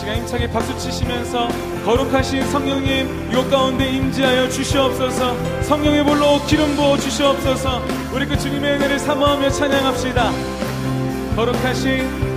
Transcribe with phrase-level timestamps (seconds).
[0.00, 1.46] 시간 힘차게 박수 치시면서
[1.84, 5.62] 거룩하신 성령님 이곳 가운데 임재하여 주시옵소서.
[5.64, 7.82] 성령의 볼로 기름 부어 주시옵소서.
[8.14, 10.30] 우리 그 주님의 은혜를 사모하며 찬양합시다.
[11.36, 12.29] 거룩하신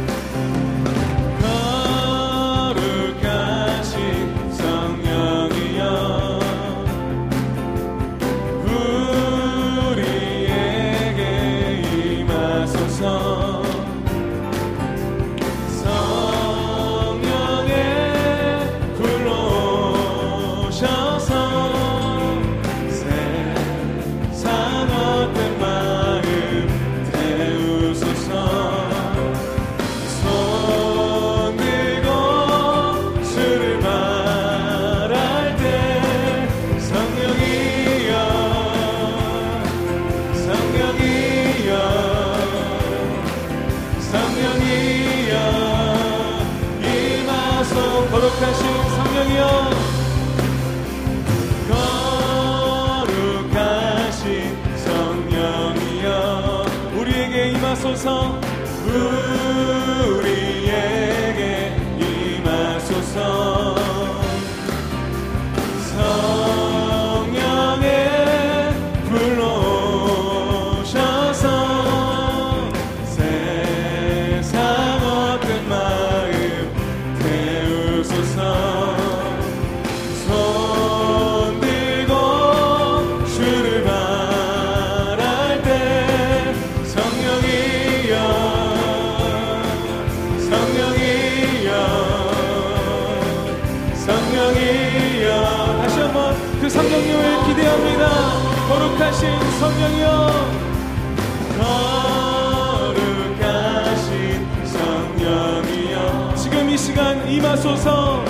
[96.74, 98.10] 성령님을 기대합니다.
[98.68, 99.30] 거룩하신
[99.60, 100.08] 성령이여.
[103.36, 104.04] 거룩하신
[104.66, 106.34] 성령이여.
[106.36, 108.26] 지금 이 시간 임하소서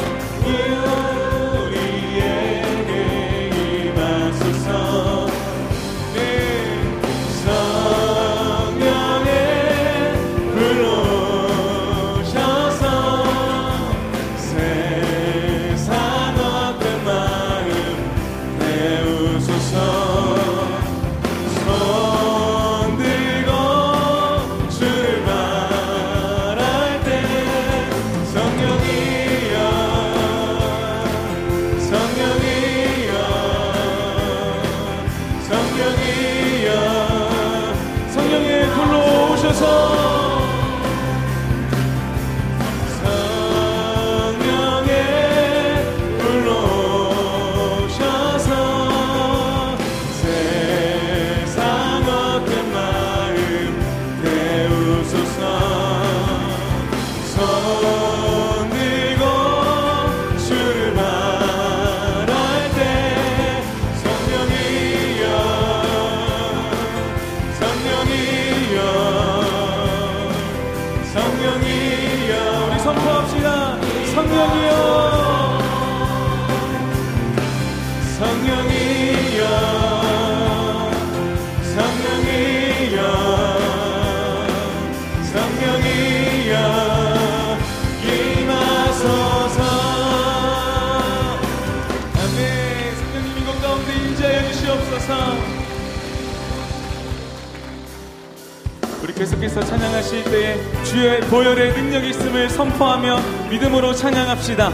[99.43, 104.71] 계속해서 찬양하실 때에 주의 보혈의 능력이 있음을 선포하며 믿음으로 찬양합시다.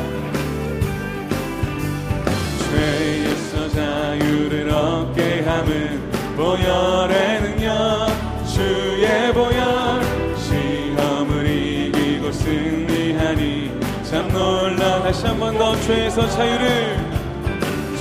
[2.69, 8.08] 죄에서 자유를 얻게 함은 보혈의 능력
[8.47, 13.72] 주의 보혈 시험을 이기고 승리하니
[14.03, 16.97] 참 놀라 다시 한 번 더 죄에서 자유를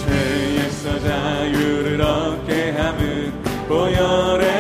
[0.04, 3.32] 죄에서 자유를 얻게 함은
[3.68, 4.57] 보혈의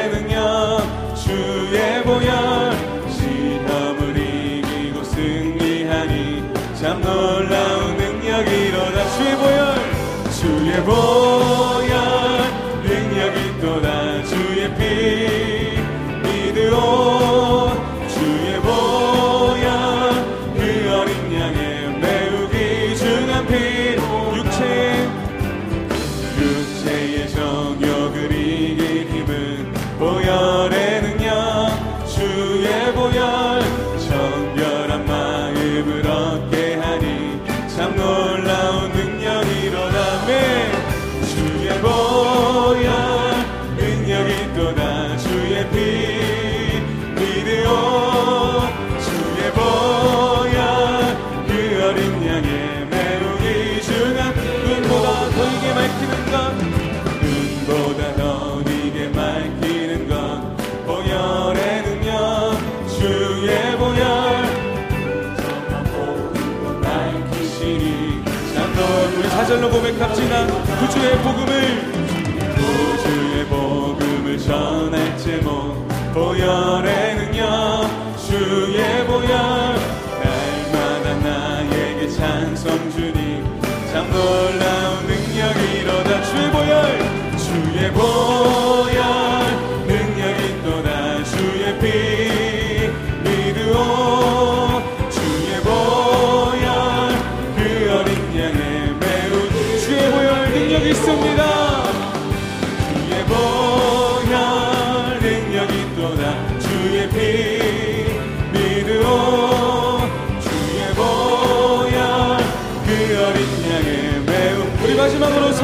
[6.88, 11.37] 참 놀라운 능력이로다 주의 보혈 주의 보혈
[70.88, 71.92] 구주의 복음을.
[72.56, 78.16] 구주의 복음을 전할 제목 보혈의 능력.
[78.26, 79.67] 주의 보혈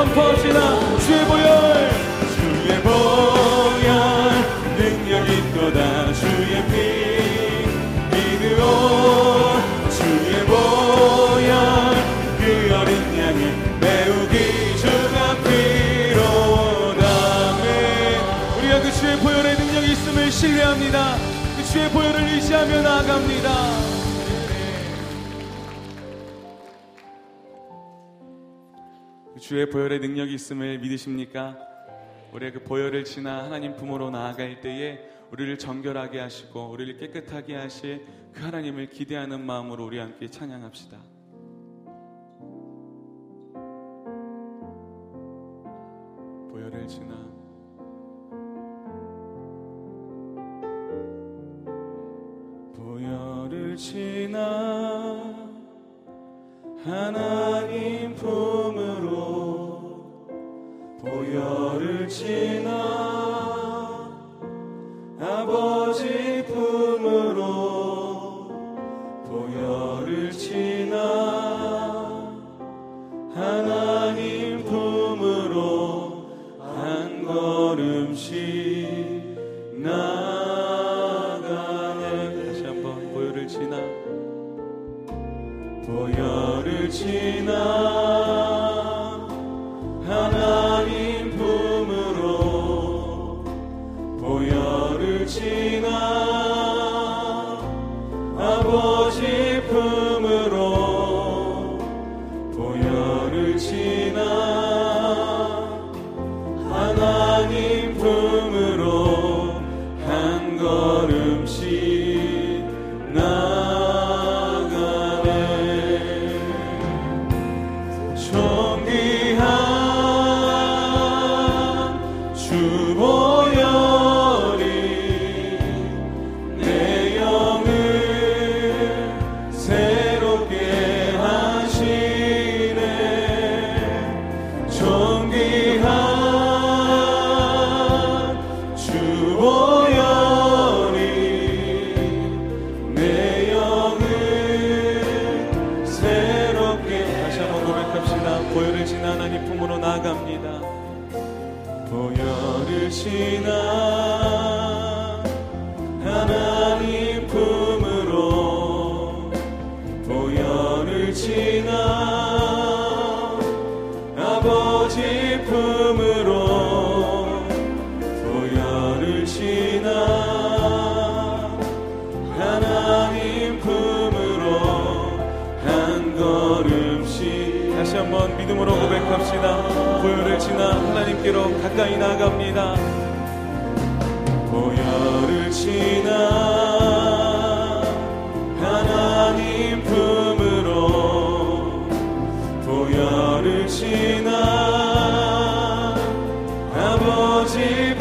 [0.04, 0.98] 마지막으로 선포합시다.
[1.00, 1.90] 주의 보혈.
[2.34, 3.88] 주의 보혈.
[4.76, 6.12] 능력이 또다.
[6.12, 6.72] 주의 피.
[8.10, 9.56] 믿으오.
[9.90, 11.50] 주의 보혈.
[12.38, 13.40] 그 어린 양의
[13.80, 17.02] 매우 귀중한 피로다.
[17.62, 17.66] 네,
[18.58, 21.16] 우리가 그 주의 보혈의 능력이 있음을 신뢰합니다.
[21.56, 23.63] 그 주의 보혈을 의지하며 나아갑니다
[29.46, 31.58] 주의 보혈의 능력이 있음을 믿으십니까?
[32.32, 38.40] 우리의 그 보혈을 지나 하나님 품으로 나아갈 때에 우리를 정결하게 하시고 우리를 깨끗하게 하실 그
[38.40, 40.96] 하나님을 기대하는 마음으로 우리 함께 찬양합시다.
[46.50, 47.14] 보혈을 지나
[52.74, 55.34] 보혈을 지나
[56.82, 58.93] 하나님 품으로
[61.04, 62.70] 보혈을 지나
[65.20, 67.44] 아버지 품으로
[69.28, 70.96] 보혈을 지나
[73.34, 76.26] 하나님 품으로
[76.58, 78.34] 한 걸음씩
[79.82, 81.22] 나가네.
[82.46, 83.76] 다시 한번 보혈을 지나.
[85.86, 87.93] 보혈을 지나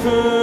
[0.05, 0.42] 아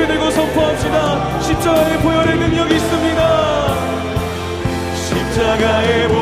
[0.00, 1.40] 높이 들고 선포합시다.
[1.40, 3.74] 십자가의 보혈의 능력이 있습니다.
[4.94, 6.19] 십자가의 보혈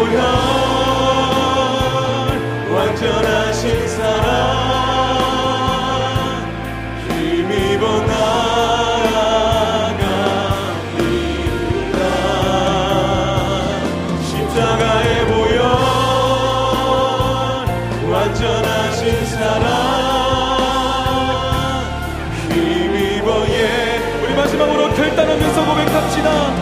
[26.18, 26.57] 고백합시다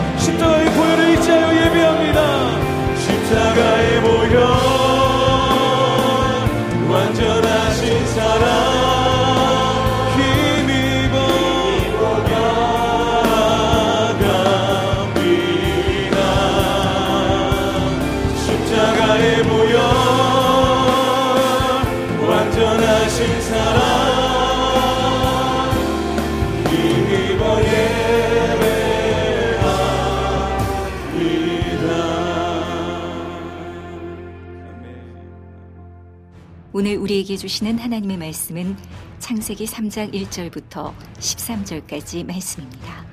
[36.79, 38.77] 오늘 우리에게 주시는 하나님의 말씀은
[39.17, 43.03] 창세기 3장 1절부터 13절까지 말씀입니다.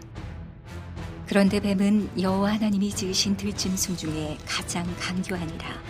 [1.27, 5.83] 그런데 뱀은 여호와 하나님이 지으신 들짐승 중에 가장 강교하니라.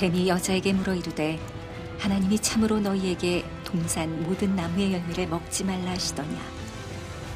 [0.00, 1.40] 뱀이 여자에게 물어 이르되
[1.98, 6.38] 하나님이 참으로 너희에게 동산 모든 나무의 열매를 먹지 말라 하시더냐.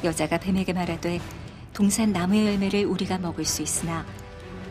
[0.03, 1.19] 여자가 뱀에게 말하되
[1.73, 4.05] 동산 나무의 열매를 우리가 먹을 수 있으나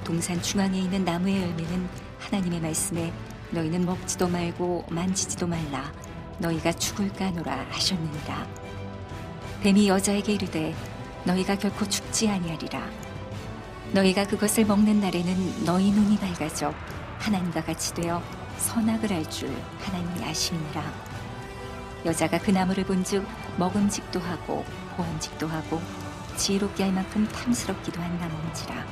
[0.04, 1.88] 동산 중앙에 있는 나무의 열매는
[2.20, 3.12] 하나님의 말씀에
[3.56, 5.90] 너희는 먹지도 말고 만지지도 말라.
[6.38, 8.46] 너희가 죽을까 노라 하셨느니라.
[9.62, 10.74] 뱀이 여자에게 이르되
[11.24, 12.86] 너희가 결코 죽지 아니하리라.
[13.92, 16.74] 너희가 그것을 먹는 날에는 너희 눈이 밝아져
[17.18, 18.22] 하나님과 같이 되어
[18.58, 20.92] 선악을 알 줄 하나님이 아시니라.
[22.04, 25.80] 여자가 그 나무를 본즉 먹음직도 하고 보암직도 하고
[26.36, 28.84] 지혜롭게 할 만큼 탐스럽기도 한 나무인지라.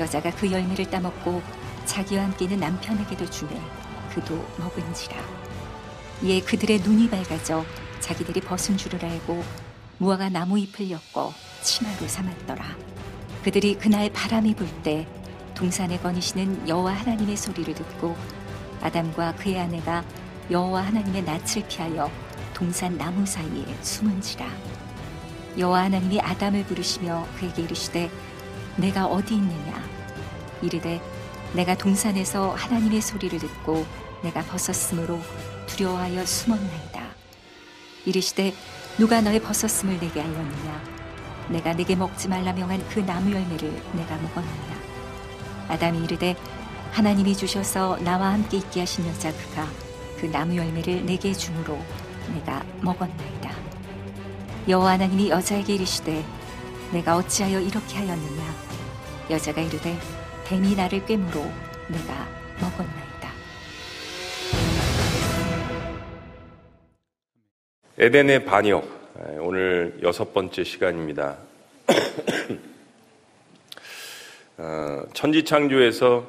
[0.00, 1.40] 여자가 그 열매를 따먹고
[1.84, 3.60] 자기와 함께 있는 남편에게도 주매
[4.14, 5.16] 그도 먹은지라.
[6.22, 7.64] 이에 그들의 눈이 밝아져
[8.00, 9.42] 자기들이 벗은 줄을 알고
[9.98, 11.32] 무화과 나무 잎을 엮어
[11.62, 12.64] 치마로 삼았더라.
[13.44, 15.06] 그들이 그날 바람이 불 때
[15.54, 18.16] 동산에 거니시는 여호와 하나님의 소리를 듣고
[18.80, 20.02] 아담과 그의 아내가
[20.50, 22.10] 여호와 하나님의 낯을 피하여
[22.54, 24.46] 동산 나무 사이에 숨은지라.
[25.58, 28.10] 여호와 하나님이 아담을 부르시며 그에게 이르시되
[28.76, 29.82] 내가 어디 있느냐?
[30.62, 31.00] 이르되
[31.52, 33.84] 내가 동산에서 하나님의 소리를 듣고
[34.22, 35.20] 내가 벗었으므로
[35.66, 37.02] 두려워하여 숨었나이다.
[38.06, 38.54] 이르시되
[38.98, 40.82] 누가 너의 벗었음을 내게 알렸느냐?
[41.48, 44.80] 내가 내게 먹지 말라 명한 그 나무 열매를 내가 먹었느냐?
[45.68, 46.36] 아담이 이르되
[46.92, 49.66] 하나님이 주셔서 나와 함께 있게 하신 여자 그가
[50.20, 51.78] 그 나무 열매를 내게 주므로
[52.34, 53.50] 내가 먹었나이다.
[54.68, 56.24] 여호와 하나님이 여자에게 이르시되
[56.92, 58.54] 내가 어찌하여 이렇게 하였느냐?
[59.30, 59.98] 여자가 이르되
[60.50, 61.44] 뱀이 나를 꿰므로
[61.86, 62.28] 내가
[62.60, 63.30] 먹었나이다
[67.96, 68.84] 에덴의 반역
[69.38, 71.36] 오늘 여섯 번째 시간입니다.
[74.58, 76.26] 어, 천지창조에서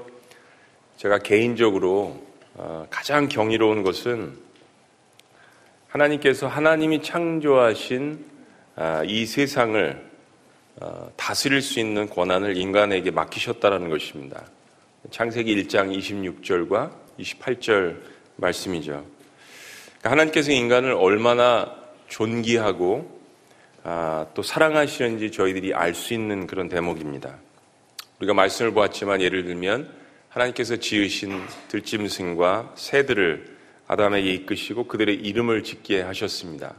[0.98, 2.24] 제가 개인적으로
[2.54, 4.38] 어, 가장 경이로운 것은
[5.88, 8.24] 하나님께서 하나님이 창조하신
[8.76, 10.11] 아, 이 세상을 어,
[11.16, 14.44] 다스릴 수 있는 권한을 인간에게 맡기셨다는 것입니다.
[15.10, 17.98] 창세기 1장 26절과 28절
[18.38, 19.06] 말씀이죠.
[20.00, 21.76] 그러니까 하나님께서 인간을 얼마나
[22.08, 23.22] 존귀하고
[23.84, 27.38] 아, 또 사랑하시는지 저희들이 알 수 있는 그런 대목입니다.
[28.20, 29.92] 우리가 말씀을 보았지만 예를 들면
[30.30, 36.76] 하나님께서 지으신 들짐승과 새들을 아담에게 이끄시고 그들의 이름을 짓게 하셨습니다.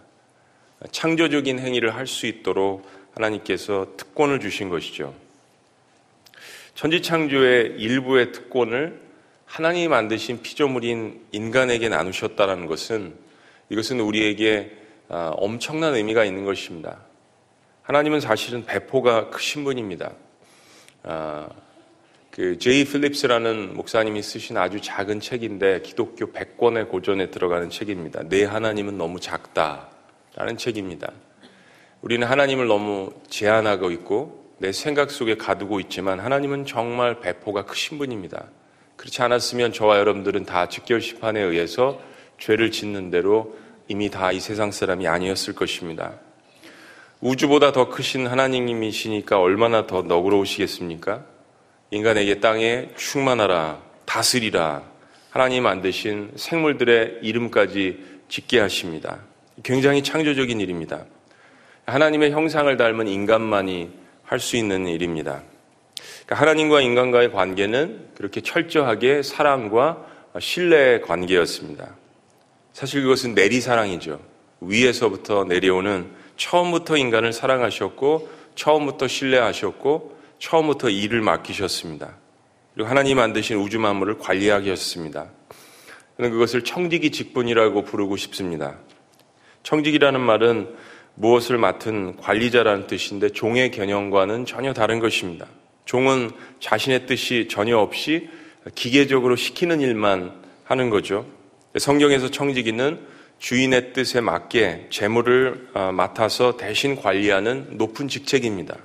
[0.90, 5.14] 창조적인 행위를 할 수 있도록 하나님께서 특권을 주신 것이죠.
[6.74, 9.00] 천지창조의 일부의 특권을
[9.44, 13.14] 하나님이 만드신 피조물인 인간에게 나누셨다는 것은
[13.68, 14.78] 이것은 우리에게
[15.08, 17.00] 아, 엄청난 의미가 있는 것입니다.
[17.82, 20.12] 하나님은 사실은 배포가 크신 분입니다.
[21.02, 21.48] 아,
[22.30, 28.22] 그 제이 필립스라는 목사님이 쓰신 아주 작은 책인데 기독교 100권의 고전에 들어가는 책입니다.
[28.30, 31.12] 내 하나님은 너무 작다라는 책입니다.
[32.02, 38.46] 우리는 하나님을 너무 제한하고 있고 내 생각 속에 가두고 있지만 하나님은 정말 배포가 크신 분입니다.
[38.96, 42.00] 그렇지 않았으면 저와 여러분들은 다 직결 심판에 의해서
[42.38, 43.56] 죄를 짓는 대로
[43.88, 46.14] 이미 다 이 세상 사람이 아니었을 것입니다.
[47.20, 51.24] 우주보다 더 크신 하나님이시니까 얼마나 더 너그러우시겠습니까?
[51.92, 54.82] 인간에게 땅에 충만하라, 다스리라,
[55.30, 59.20] 하나님 만드신 생물들의 이름까지 짓게 하십니다.
[59.62, 61.04] 굉장히 창조적인 일입니다.
[61.86, 65.42] 하나님의 형상을 닮은 인간만이 할 수 있는 일입니다.
[66.24, 70.06] 그러니까 하나님과 인간과의 관계는 그렇게 철저하게 사랑과
[70.38, 71.94] 신뢰의 관계였습니다.
[72.72, 74.20] 사실 그것은 내리사랑이죠.
[74.62, 82.16] 위에서부터 내려오는 처음부터 인간을 사랑하셨고, 처음부터 신뢰하셨고, 처음부터 일을 맡기셨습니다.
[82.74, 85.26] 그리고 하나님 만드신 우주 만물을 관리하게 하셨습니다.
[86.16, 88.78] 저는 그것을 청지기 직분이라고 부르고 싶습니다.
[89.62, 90.74] 청직이라는 말은
[91.14, 95.46] 무엇을 맡은 관리자라는 뜻인데 종의 개념과는 전혀 다른 것입니다.
[95.84, 98.28] 종은 자신의 뜻이 전혀 없이
[98.74, 100.32] 기계적으로 시키는 일만
[100.64, 101.26] 하는 거죠.
[101.76, 103.00] 성경에서 청지기는
[103.38, 108.76] 주인의 뜻에 맞게 재물을 어, 맡아서 대신 관리하는 높은 직책입니다.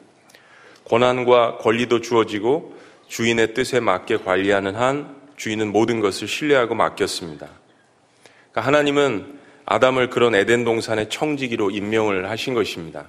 [0.86, 2.76] 권한과 권리도 주어지고
[3.08, 7.48] 주인의 뜻에 맞게 관리하는 한 주인은 모든 것을 신뢰하고 맡겼습니다.
[8.52, 9.37] 그러니까 하나님은
[9.68, 13.06] 아담을 그런 에덴 동산의 청지기로 임명을 하신 것입니다.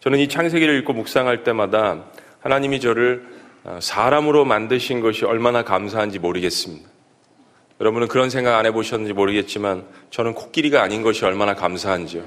[0.00, 2.04] 저는 이 창세기를 읽고 묵상할 때마다
[2.40, 3.26] 하나님이 저를
[3.64, 6.88] 어, 사람으로 만드신 것이 얼마나 감사한지 모르겠습니다.
[7.80, 12.24] 여러분은 그런 생각 안 해보셨는지 모르겠지만 저는 코끼리가 아닌 것이 얼마나 감사한지요.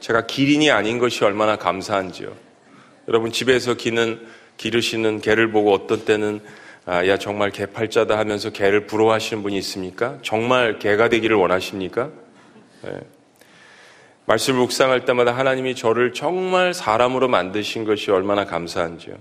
[0.00, 2.34] 제가 기린이 아닌 것이 얼마나 감사한지요.
[3.08, 6.40] 여러분 집에서 기는 기르시는 개를 보고 어떤 때는
[6.88, 10.18] 아, 야, 정말 개팔자다 하면서 개를 부러워하시는 분이 있습니까?
[10.22, 12.10] 정말 개가 되기를 원하십니까?
[12.82, 12.92] 네.
[14.26, 19.16] 말씀을 묵상할 때마다 하나님이 저를 정말 사람으로 만드신 것이 얼마나 감사한지요.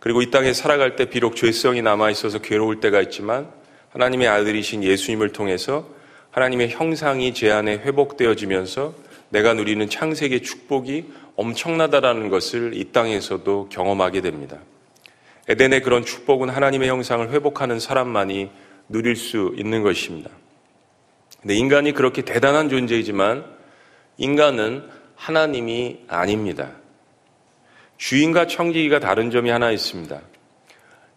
[0.00, 3.48] 그리고 이 땅에 살아갈 때 비록 죄성이 남아 있어서 괴로울 때가 있지만
[3.90, 5.88] 하나님의 아들이신 예수님을 통해서
[6.32, 8.94] 하나님의 형상이 제 안에 회복되어지면서
[9.28, 11.04] 내가 누리는 창세기의 축복이
[11.36, 14.58] 엄청나다라는 것을 이 땅에서도 경험하게 됩니다.
[15.52, 18.50] 에덴의 그런 축복은 하나님의 형상을 회복하는 사람만이
[18.88, 20.30] 누릴 수 있는 것입니다.
[21.42, 23.44] 근데 인간이 그렇게 대단한 존재이지만
[24.16, 26.70] 인간은 하나님이 아닙니다.
[27.98, 30.22] 주인과 청지기가 다른 점이 하나 있습니다.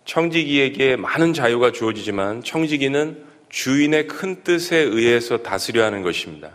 [0.04, 6.52] 청지기에게 많은 자유가 주어지지만 청지기는 주인의 큰 뜻에 의해서 다스려 하는 것입니다.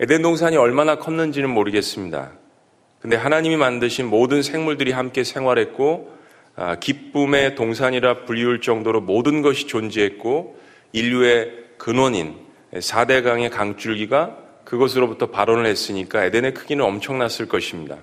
[0.00, 2.32] 에덴 동산이 얼마나 컸는지는 모르겠습니다.
[3.02, 6.19] 근데 하나님이 만드신 모든 생물들이 함께 생활했고 아,
[6.80, 10.58] 기쁨의 동산이라 불리울 정도로 모든 것이 존재했고
[10.92, 12.36] 인류의 근원인
[12.74, 17.96] 4대 강의 강줄기가 그것으로부터 발원을 했으니까 에덴의 크기는 엄청났을 것입니다.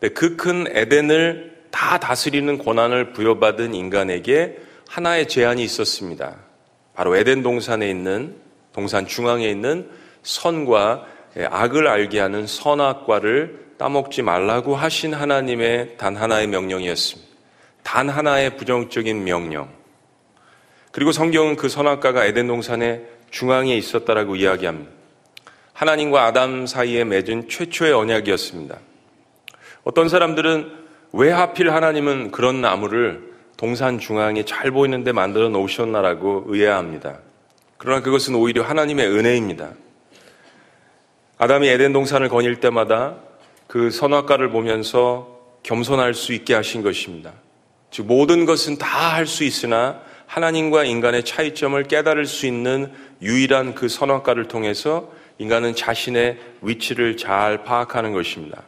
[0.00, 4.58] 그 큰 에덴을 다 다스리는 권한을 부여받은 인간에게
[4.88, 6.36] 하나의 제한이 있었습니다.
[6.94, 8.36] 바로 에덴 동산에 있는
[8.72, 9.88] 동산 중앙에 있는
[10.22, 11.06] 선과
[11.50, 17.28] 악을 알게 하는 선악과를 따먹지 말라고 하신 하나님의 단 하나의 명령이었습니다.
[17.84, 19.68] 단 하나의 부정적인 명령.
[20.90, 24.90] 그리고 성경은 그 선악과가 에덴 동산의 중앙에 있었다라고 이야기합니다.
[25.72, 28.78] 하나님과 아담 사이에 맺은 최초의 언약이었습니다.
[29.84, 30.72] 어떤 사람들은
[31.12, 37.20] 왜 하필 하나님은 그런 나무를 동산 중앙에 잘 보이는데 만들어 놓으셨나라고 의아합니다.
[37.76, 39.70] 그러나 그것은 오히려 하나님의 은혜입니다.
[41.38, 43.27] 아담이 에덴 동산을 거닐 때마다
[43.68, 47.34] 그 선악과를 보면서 겸손할 수 있게 하신 것입니다.
[47.90, 53.88] 즉 모든 것은 다 할 수 있으나 하나님과 인간의 차이점을 깨달을 수 있는 유일한 그
[53.88, 58.62] 선악과를 통해서 인간은 자신의 위치를 잘 파악하는 것입니다.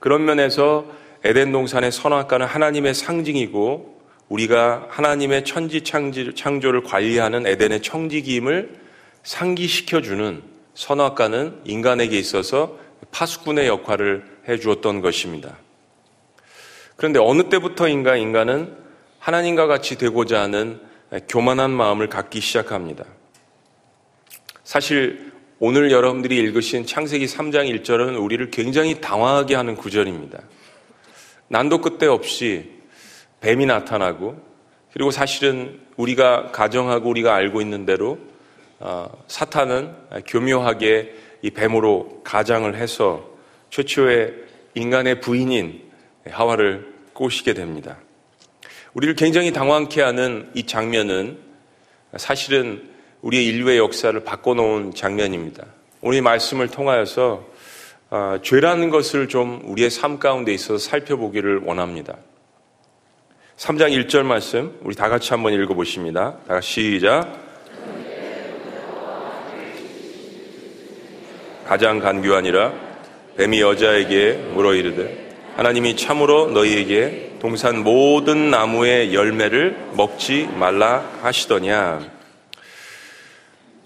[0.00, 0.86] 그런 면에서
[1.24, 8.80] 에덴 동산의 선악과는 하나님의 상징이고 우리가 하나님의 천지 창조를 관리하는 에덴의 청지기임을
[9.22, 10.42] 상기시켜주는
[10.74, 12.78] 선악과는 인간에게 있어서
[13.14, 15.56] 파수꾼의 역할을 해 주었던 것입니다.
[16.96, 18.76] 그런데 어느 때부터인가 인간은
[19.20, 20.80] 하나님과 같이 되고자 하는
[21.28, 23.04] 교만한 마음을 갖기 시작합니다.
[24.64, 30.40] 사실 오늘 여러분들이 읽으신 창세기 3장 1절은 우리를 굉장히 당황하게 하는 구절입니다.
[31.48, 32.72] 난도 끝대 없이
[33.40, 34.42] 뱀이 나타나고
[34.92, 38.18] 그리고 사실은 우리가 가정하고 우리가 알고 있는 대로
[38.80, 39.94] 어, 사탄은
[40.26, 43.22] 교묘하게 이 뱀으로 가장을 해서
[43.68, 44.32] 최초의
[44.72, 45.82] 인간의 부인인
[46.26, 47.98] 하와를 꼬시게 됩니다.
[48.94, 51.36] 우리를 굉장히 당황케 하는 이 장면은
[52.16, 52.88] 사실은
[53.20, 55.66] 우리의 인류의 역사를 바꿔놓은 장면입니다.
[56.00, 57.46] 오늘 말씀을 통하여서
[58.08, 62.16] 어, 죄라는 것을 좀 우리의 삶 가운데 있어서 살펴보기를 원합니다.
[63.58, 66.38] 3장 1절 말씀 우리 다 같이 한번 읽어보십니다.
[66.48, 67.43] 다 같이 시작.
[71.66, 72.72] 가장 간교하니라
[73.36, 75.24] 뱀이 여자에게 물어 이르되
[75.56, 82.00] 하나님이 참으로 너희에게 동산 모든 나무의 열매를 먹지 말라 하시더냐.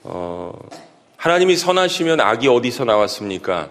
[0.04, 0.52] 어,
[1.16, 3.68] 하나님이 선하시면 악이 어디서 나왔습니까?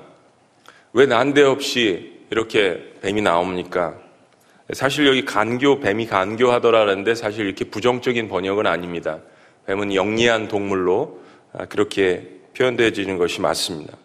[0.94, 3.96] 왜 난데없이 이렇게 뱀이 나옵니까?
[4.74, 9.20] 사실 여기 간교, 뱀이 간교하더라는데 사실 이렇게 부정적인 번역은 아닙니다.
[9.66, 11.22] 뱀은 영리한 동물로
[11.54, 13.98] 아, 그렇게 표현되어지는 것이 맞습니다.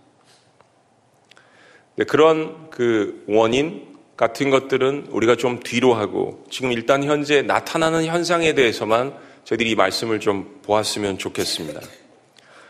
[2.08, 9.14] 그런 그 원인 같은 것들은 우리가 좀 뒤로 하고 지금 일단 현재 나타나는 현상에 대해서만
[9.44, 11.80] 저희들이 이 말씀을 좀 보았으면 좋겠습니다.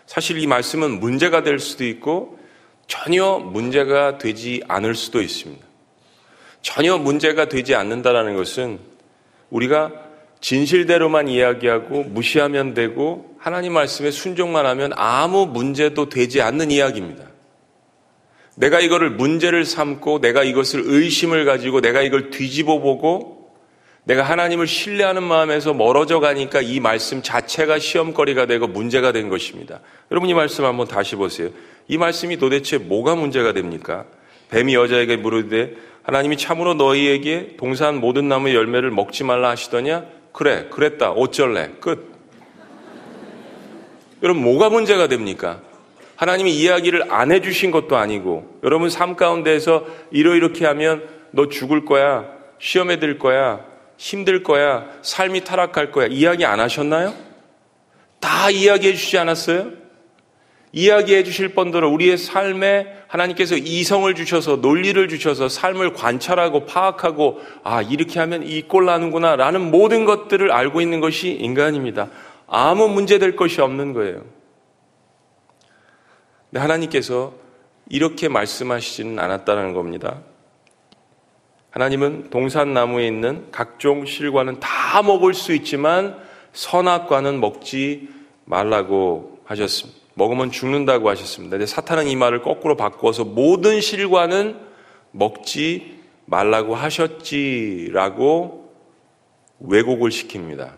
[0.07, 2.39] 사실 이 말씀은 문제가 될 수도 있고
[2.87, 5.65] 전혀 문제가 되지 않을 수도 있습니다.
[6.63, 8.79] 전혀 문제가 되지 않는다라는 것은
[9.51, 9.93] 우리가
[10.43, 17.25] 진실대로만 이야기하고 무시하면 되고 하나님 말씀에 순종만 하면 아무 문제도 되지 않는 이야기입니다.
[18.57, 23.53] 내가 이거를 문제를 삼고 내가 이것을 의심을 가지고 내가 이걸 뒤집어 보고
[24.05, 29.81] 내가 하나님을 신뢰하는 마음에서 멀어져 가니까 이 말씀 자체가 시험거리가 되고 문제가 된 것입니다.
[30.11, 31.51] 여러분 이 말씀 한번 다시 보세요.
[31.87, 34.07] 이 말씀이 도대체 뭐가 문제가 됩니까?
[34.51, 40.22] 뱀이 여자에게 물으되 하나님이 참으로 너희에게 동산 모든 나무의 열매를 먹지 말라 하시더냐?
[40.33, 41.13] 그래, 그랬다.
[41.13, 41.73] 어쩔래?
[41.81, 42.13] 끝.
[44.23, 45.61] 여러분 뭐가 문제가 됩니까?
[46.17, 52.27] 하나님이 이야기를 안 해주신 것도 아니고 여러분 삶 가운데에서 이러이렇게 하면 너 죽을 거야.
[52.61, 53.65] 시험에 들 거야.
[53.97, 54.89] 힘들 거야.
[55.03, 56.07] 삶이 타락할 거야.
[56.07, 57.15] 이야기 안 하셨나요?
[58.21, 59.82] 다 이야기해 주지 않았어요?
[60.73, 68.19] 이야기해 주실 번대로 우리의 삶에 하나님께서 이성을 주셔서 논리를 주셔서 삶을 관찰하고 파악하고 아, 이렇게
[68.21, 72.09] 하면 이 꼴 나는구나 라는 모든 것들을 알고 있는 것이 인간입니다.
[72.47, 74.23] 아무 문제 될 것이 없는 거예요.
[76.51, 77.35] 근데 하나님께서
[77.91, 80.21] 이렇게 말씀하시지는 않았다는 겁니다.
[81.71, 86.19] 하나님은 동산나무에 있는 각종 실과는 다 먹을 수 있지만
[86.53, 88.09] 선악과는 먹지
[88.45, 90.02] 말라고 하셨습니다.
[90.15, 91.57] 먹으면 죽는다고 하셨습니다.
[91.57, 94.59] 근데 사탄은 이 말을 거꾸로 바꾸어서 모든 실과는
[95.11, 98.63] 먹지 말라고 하셨지라고
[99.61, 100.73] 왜곡을 시킵니다.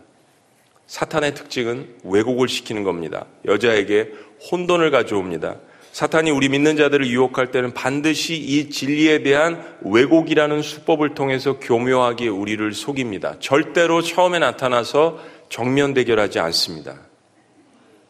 [0.87, 3.25] 사탄의 특징은 왜곡을 시키는 겁니다.
[3.45, 4.11] 여자에게
[4.51, 5.57] 혼돈을 가져옵니다.
[5.91, 12.73] 사탄이 우리 믿는 자들을 유혹할 때는 반드시 이 진리에 대한 왜곡이라는 수법을 통해서 교묘하게 우리를
[12.73, 13.37] 속입니다.
[13.39, 16.97] 절대로 처음에 나타나서 정면 대결하지 않습니다.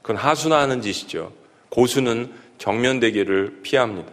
[0.05, 1.31] 그건 하수나 하는 짓이죠.
[1.69, 4.11] 고수는 정면 대결을 피합니다.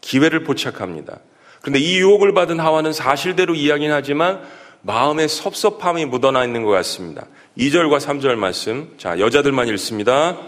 [0.00, 1.18] 기회를 포착합니다.
[1.60, 4.40] 그런데 이 유혹을 받은 하와는 사실대로 이야기는 하지만
[4.80, 7.26] 마음에 섭섭함이 묻어나 있는 것 같습니다.
[7.58, 8.94] 2절과 3절 말씀.
[8.96, 10.38] 자, 여자들만 읽습니다.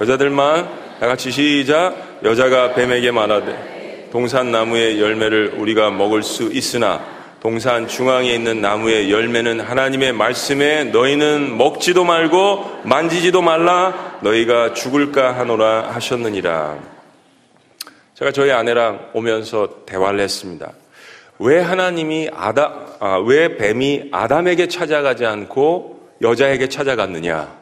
[0.00, 2.20] 여자들만 다 같이 시작.
[2.24, 7.15] 여자가 뱀에게 말하되 동산 나무의 열매를 우리가 먹을 수 있으나
[7.46, 15.92] 동산 중앙에 있는 나무의 열매는 하나님의 말씀에 너희는 먹지도 말고 만지지도 말라 너희가 죽을까 하노라
[15.92, 16.76] 하셨느니라.
[18.14, 20.72] 제가 저희 아내랑 오면서 대화를 했습니다.
[21.38, 27.56] 왜 하나님이 아다, 아, 왜 뱀이 아담에게 찾아가지 않고 여자에게 찾아갔느냐?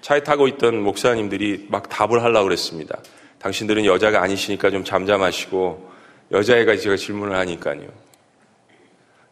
[0.00, 2.96] 차에 타고 있던 목사님들이 막 답을 하려고 그랬습니다.
[3.38, 5.90] 당신들은 여자가 아니시니까 좀 잠잠하시고
[6.32, 8.09] 여자애가 제가 질문을 하니까요.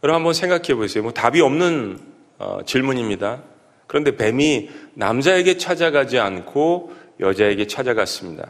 [0.02, 1.02] 여러분 한번 생각해 보세요.
[1.02, 1.98] 뭐 답이 없는
[2.38, 3.42] 어, 질문입니다.
[3.88, 8.48] 그런데 뱀이 남자에게 찾아가지 않고 여자에게 찾아갔습니다.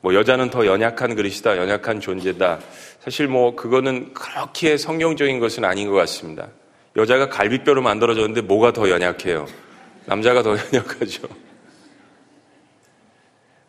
[0.00, 2.60] 뭐 여자는 더 연약한 그릇이다, 연약한 존재다.
[3.00, 6.48] 사실 뭐 그거는 그렇게 성경적인 것은 아닌 것 같습니다.
[6.96, 9.46] 여자가 갈비뼈로 만들어졌는데 뭐가 더 연약해요?
[10.06, 11.28] 남자가 더 연약하죠.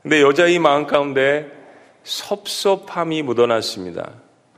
[0.02, 1.52] 근데 여자의 마음 가운데
[2.04, 4.14] 섭섭함이 묻어났습니다.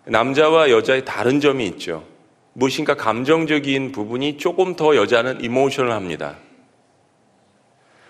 [0.06, 2.13] 남자와 여자의 다른 점이 있죠.
[2.54, 6.38] 무엇인가 감정적인 부분이 조금 더 여자는 emotional 합니다.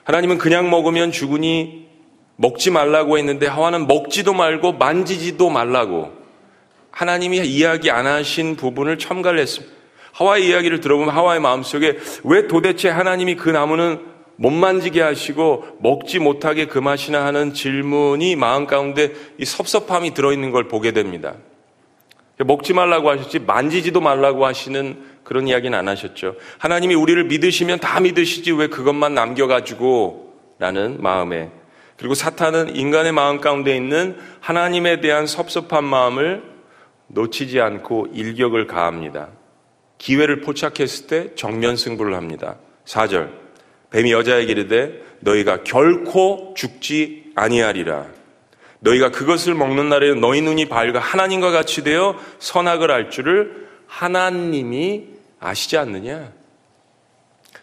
[0.03, 1.87] 하나님은 그냥 먹으면 죽으니
[2.35, 6.11] 먹지 말라고 했는데 하와는 먹지도 말고 만지지도 말라고
[6.91, 9.73] 하나님이 이야기 안 하신 부분을 첨가를 했습니다.
[10.11, 16.65] 하와의 이야기를 들어보면 하와의 마음속에 왜 도대체 하나님이 그 나무는 못 만지게 하시고 먹지 못하게
[16.65, 21.35] 금하시나 하는 질문이 마음 가운데 이 섭섭함이 들어있는 걸 보게 됩니다.
[22.39, 26.35] 먹지 말라고 하셨지 만지지도 말라고 하시는 그런 이야기는 안 하셨죠.
[26.57, 31.51] 하나님이 우리를 믿으시면 다 믿으시지 왜 그것만 남겨가지고 라는 마음에
[31.97, 36.43] 그리고 사탄은 인간의 마음 가운데 있는 하나님에 대한 섭섭한 마음을
[37.07, 39.29] 놓치지 않고 일격을 가합니다.
[39.99, 42.57] 기회를 포착했을 때 정면 승부를 합니다.
[42.85, 43.29] 4절.
[43.91, 48.07] 뱀이 여자에게 이르되 너희가 결코 죽지 아니하리라.
[48.83, 55.05] 너희가 그것을 먹는 날에 너희 눈이 밝아 하나님과 같이 되어 선악을 알 줄을 하나님이
[55.39, 56.31] 아시지 않느냐?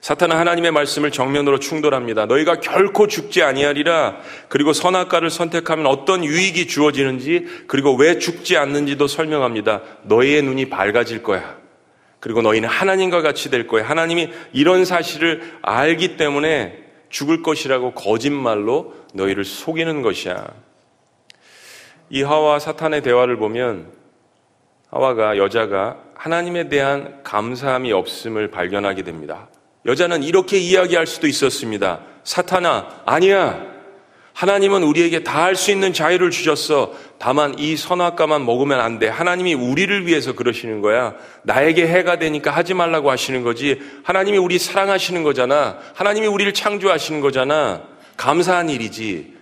[0.01, 2.25] 사탄은 하나님의 말씀을 정면으로 충돌합니다.
[2.25, 4.17] 너희가 결코 죽지 아니하리라.
[4.49, 9.83] 그리고 선악과를 선택하면 어떤 유익이 주어지는지 그리고 왜 죽지 않는지도 설명합니다.
[10.05, 11.59] 너희의 눈이 밝아질 거야.
[12.19, 13.87] 그리고 너희는 하나님과 같이 될 거야.
[13.87, 16.79] 하나님이 이런 사실을 알기 때문에
[17.11, 20.47] 죽을 것이라고 거짓말로 너희를 속이는 것이야.
[22.11, 23.87] 이 하와 사탄의 대화를 보면
[24.91, 29.49] 하와가 여자가 하나님에 대한 감사함이 없음을 발견하게 됩니다.
[29.87, 32.01] 여자는 이렇게 이야기할 수도 있었습니다.
[32.25, 33.71] 사탄아, 아니야.
[34.35, 36.93] 하나님은 우리에게 다 할 수 있는 자유를 주셨어.
[37.19, 39.09] 다만 이 선악과만 먹으면 안 돼.
[39.09, 41.15] 하나님이 우리를 위해서 그러시는 거야.
[41.45, 43.81] 나에게 해가 되니까 하지 말라고 하시는 거지.
[44.03, 45.79] 하나님이 우리 사랑하시는 거잖아.
[45.95, 47.83] 하나님이 우리를 창조하시는 거잖아.
[48.17, 49.35] 감사한 일이지.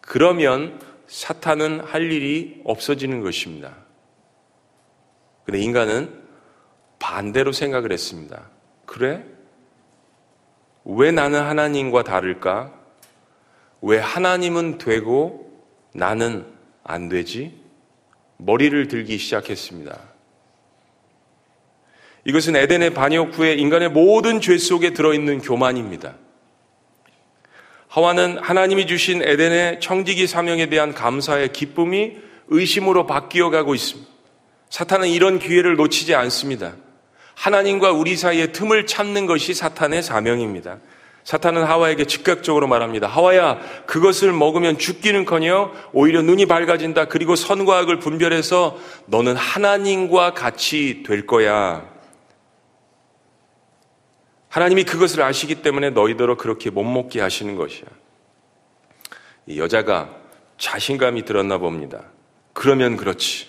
[0.00, 3.74] 그러면 사탄은 할 일이 없어지는 것입니다.
[5.44, 6.22] 근데 인간은
[6.98, 8.50] 반대로 생각을 했습니다.
[8.84, 9.24] 그래?
[10.84, 12.72] 왜 나는 하나님과 다를까?
[13.80, 15.50] 왜 하나님은 되고
[15.94, 16.46] 나는
[16.84, 17.58] 안 되지?
[18.36, 19.98] 머리를 들기 시작했습니다.
[22.24, 26.14] 이것은 에덴의 반역 후에 인간의 모든 죄 속에 들어있는 교만입니다.
[27.98, 32.12] 하와는 하나님이 주신 에덴의 청지기 사명에 대한 감사의 기쁨이
[32.46, 34.08] 의심으로 바뀌어 가고 있습니다.
[34.70, 36.74] 사탄은 이런 기회를 놓치지 않습니다.
[37.34, 40.78] 하나님과 우리 사이에 틈을 찾는 것이 사탄의 사명입니다.
[41.24, 43.08] 사탄은 하와에게 즉각적으로 말합니다.
[43.08, 47.06] 하와야, 그것을 먹으면 죽기는 커녕 오히려 눈이 밝아진다.
[47.06, 51.97] 그리고 선과 악을 분별해서 너는 하나님과 같이 될 거야.
[54.58, 57.86] 하나님이 그것을 아시기 때문에 너희더러 그렇게 못 먹게 하시는 것이야.
[59.46, 60.10] 이 여자가
[60.58, 62.06] 자신감이 들었나 봅니다.
[62.54, 63.46] 그러면 그렇지.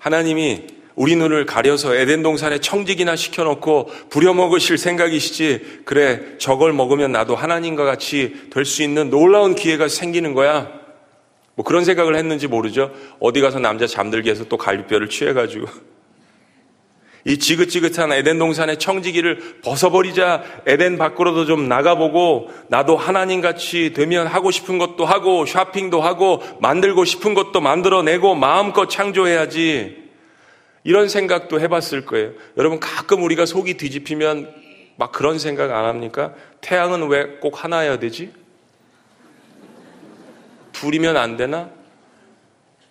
[0.00, 5.82] 하나님이 우리 눈을 가려서 에덴 동산에 청직이나 시켜놓고 부려먹으실 생각이시지.
[5.84, 10.68] 그래, 저걸 먹으면 나도 하나님과 같이 될 수 있는 놀라운 기회가 생기는 거야.
[11.54, 12.92] 뭐 그런 생각을 했는지 모르죠.
[13.20, 15.68] 어디 가서 남자 잠들게 해서 또 갈비뼈를 취해가지고.
[17.26, 24.50] 이 지긋지긋한 에덴 동산의 청지기를 벗어버리자 에덴 밖으로도 좀 나가보고 나도 하나님 같이 되면 하고
[24.50, 30.00] 싶은 것도 하고 쇼핑도 하고 만들고 싶은 것도 만들어내고 마음껏 창조해야지.
[30.82, 32.30] 이런 생각도 해봤을 거예요.
[32.56, 34.50] 여러분 가끔 우리가 속이 뒤집히면
[34.96, 36.34] 막 그런 생각 안 합니까?
[36.62, 38.32] 태양은 왜 꼭 하나여야 되지?
[40.72, 41.68] 둘이면 안 되나?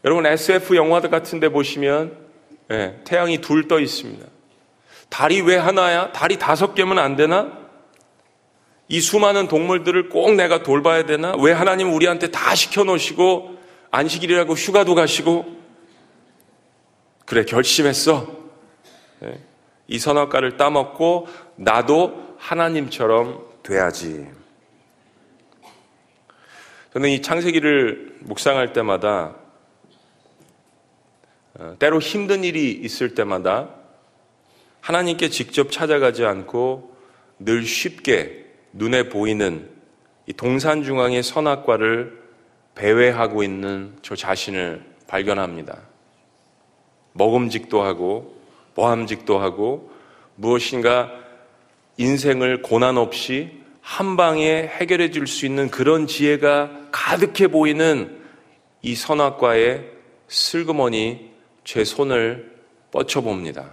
[0.05, 2.15] 여러분 SF 영화들 같은데 보시면
[2.69, 4.25] 네, 태양이 둘 떠 있습니다.
[5.09, 6.11] 달이 왜 하나야?
[6.11, 7.57] 달이 다섯 개면 안 되나?
[8.87, 11.33] 이 수많은 동물들을 꼭 내가 돌봐야 되나?
[11.39, 13.57] 왜 하나님 우리한테 다 시켜놓으시고
[13.91, 15.57] 안식일이라고 휴가도 가시고
[17.25, 18.27] 그래, 결심했어.
[19.19, 19.39] 네.
[19.87, 24.27] 이 선악과를 따먹고 나도 하나님처럼 돼야지.
[26.93, 29.48] 저는 이 창세기를 묵상할 때마다 어,
[31.79, 33.69] 때로 힘든 일이 있을 때마다
[34.81, 36.95] 하나님께 직접 찾아가지 않고
[37.39, 39.69] 늘 쉽게 눈에 보이는
[40.25, 42.19] 이 동산 중앙의 선악과를
[42.75, 45.79] 배회하고 있는 저 자신을 발견합니다.
[47.13, 48.39] 먹음직도 하고
[48.75, 49.91] 모함직도 하고
[50.35, 51.11] 무엇인가
[51.97, 58.19] 인생을 고난 없이 한 방에 해결해 줄 수 있는 그런 지혜가 가득해 보이는
[58.81, 59.83] 이 선악과에
[60.27, 61.28] 슬그머니
[61.69, 62.51] 제 손을
[62.89, 63.71] 뻗쳐봅니다.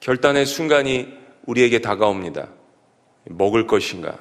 [0.00, 1.12] 결단의 순간이
[1.44, 2.48] 우리에게 다가옵니다.
[3.26, 4.18] 먹을 것인가?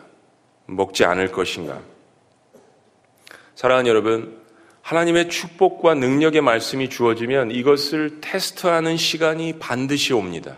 [0.65, 1.81] 먹지 않을 것인가?
[3.55, 4.41] 사랑하는 여러분,
[4.81, 10.57] 하나님의 축복과 능력의 말씀이 주어지면 이것을 테스트하는 시간이 반드시 옵니다.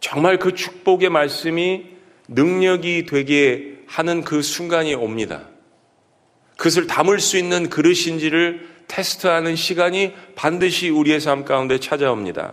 [0.00, 1.86] 정말 그 축복의 말씀이
[2.26, 5.50] 능력이 되게 하는 그 순간이 옵니다.
[6.56, 12.52] 그것을 담을 수 있는 그릇인지를 테스트하는 시간이 반드시 우리의 삶 가운데 찾아옵니다.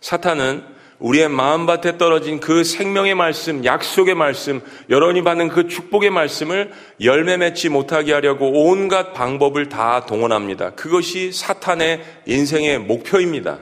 [0.00, 0.64] 사탄은
[0.98, 7.70] 우리의 마음밭에 떨어진 그 생명의 말씀, 약속의 말씀, 여러분이 받는 그 축복의 말씀을 열매 맺지
[7.70, 10.74] 못하게 하려고 온갖 방법을 다 동원합니다.
[10.74, 13.60] 그것이 사탄의 인생의 목표입니다.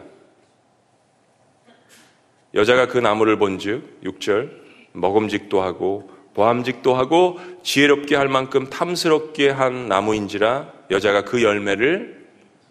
[2.54, 4.50] 여자가 그 나무를 본즉 6절
[4.92, 12.28] 먹음직도 하고 보암직도 하고 지혜롭게 할 만큼 탐스럽게 한 나무인지라 여자가 그 열매를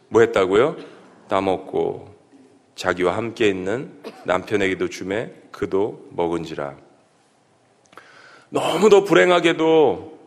[0.08, 0.78] 뭐 했다고요?
[1.28, 2.16] 따먹고
[2.76, 3.92] 자기와 함께 있는
[4.24, 6.78] 남편에게도 주매 그도 먹은지라.
[8.48, 10.18] 너무도 불행하게도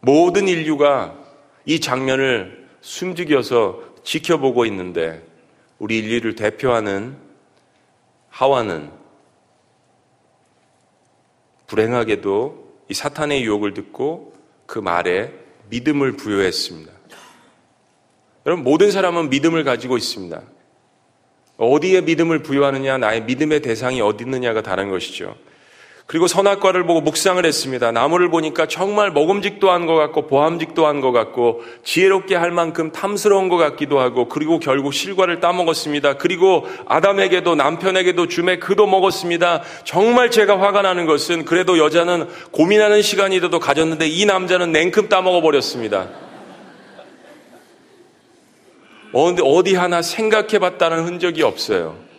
[0.00, 1.16] 모든 인류가
[1.64, 5.26] 이 장면을 숨죽여서 지켜보고 있는데
[5.78, 7.16] 우리 인류를 대표하는
[8.28, 8.90] 하와는
[11.66, 14.34] 불행하게도 이 사탄의 유혹을 듣고
[14.66, 15.32] 그 말에
[15.68, 16.92] 믿음을 부여했습니다.
[18.46, 20.42] 여러분, 모든 사람은 믿음을 가지고 있습니다.
[21.56, 25.36] 어디에 믿음을 부여하느냐, 나의 믿음의 대상이 어디 있느냐가 다른 것이죠.
[26.10, 27.92] 그리고 선악과를 보고 묵상을 했습니다.
[27.92, 33.48] 나무를 보니까 정말 먹음직도 한 것 같고 보함직도 한 것 같고 지혜롭게 할 만큼 탐스러운
[33.48, 36.14] 것 같기도 하고 그리고 결국 실과를 따먹었습니다.
[36.14, 39.62] 그리고 아담에게도 남편에게도 주매 그도 먹었습니다.
[39.84, 46.08] 정말 제가 화가 나는 것은 그래도 여자는 고민하는 시간이라도 가졌는데 이 남자는 냉큼 따먹어 버렸습니다.
[49.14, 52.09] 어디 하나 생각해 봤다는 흔적이 없어요.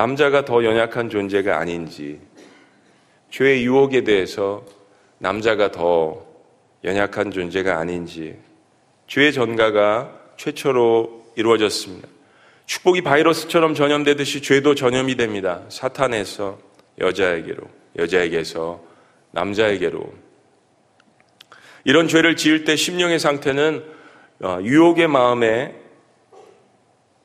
[0.00, 2.18] 남자가 더 연약한 존재가 아닌지,
[3.28, 4.64] 죄의 유혹에 대해서
[5.18, 6.24] 남자가 더
[6.84, 8.34] 연약한 존재가 아닌지,
[9.08, 12.08] 죄의 전가가 최초로 이루어졌습니다.
[12.64, 15.60] 축복이 바이러스처럼 전염되듯이 죄도 전염이 됩니다.
[15.68, 16.58] 사탄에서
[16.98, 17.62] 여자에게로,
[17.98, 18.82] 여자에게서
[19.32, 20.14] 남자에게로.
[21.84, 23.84] 이런 죄를 지을 때 심령의 상태는
[24.42, 25.74] 어, 유혹의 마음에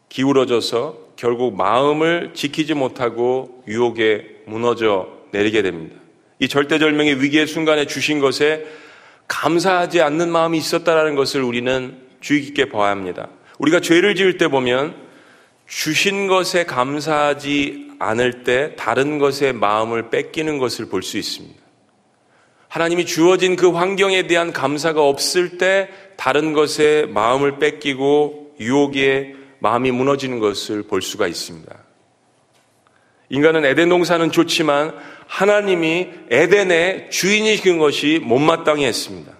[0.10, 5.96] 기울어져서 결국 마음을 지키지 못하고 유혹에 무너져 내리게 됩니다.
[6.40, 8.66] 이 절대절명의 위기의 순간에 주신 것에
[9.28, 13.30] 감사하지 않는 마음이 있었다라는 것을 우리는 주의 깊게 봐야 합니다.
[13.60, 14.96] 우리가 죄를 지을 때 보면
[15.68, 21.66] 주신 것에 감사하지 않을 때 다른 것에 마음을 뺏기는 것을 볼 수 있습니다.
[22.68, 30.40] 하나님이 주어진 그 환경에 대한 감사가 없을 때 다른 것에 마음을 뺏기고 유혹에 마음이 무너지는
[30.40, 31.76] 것을 볼 수가 있습니다.
[33.30, 34.96] 인간은 에덴 동산은 좋지만
[35.28, 39.32] 하나님이 에덴의 주인이신 것이 못마땅해 했습니다.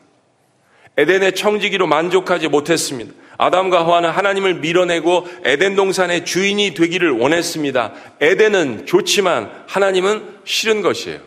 [0.98, 3.14] 에덴의 청지기로 만족하지 못했습니다.
[3.38, 7.94] 아담과 하와는 하나님을 밀어내고 에덴 동산의 주인이 되기를 원했습니다.
[8.22, 11.20] 에덴은 좋지만 하나님은 싫은 것이에요.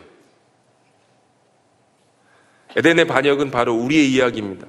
[2.75, 4.67] 에덴의 반역은 바로 우리의 이야기입니다.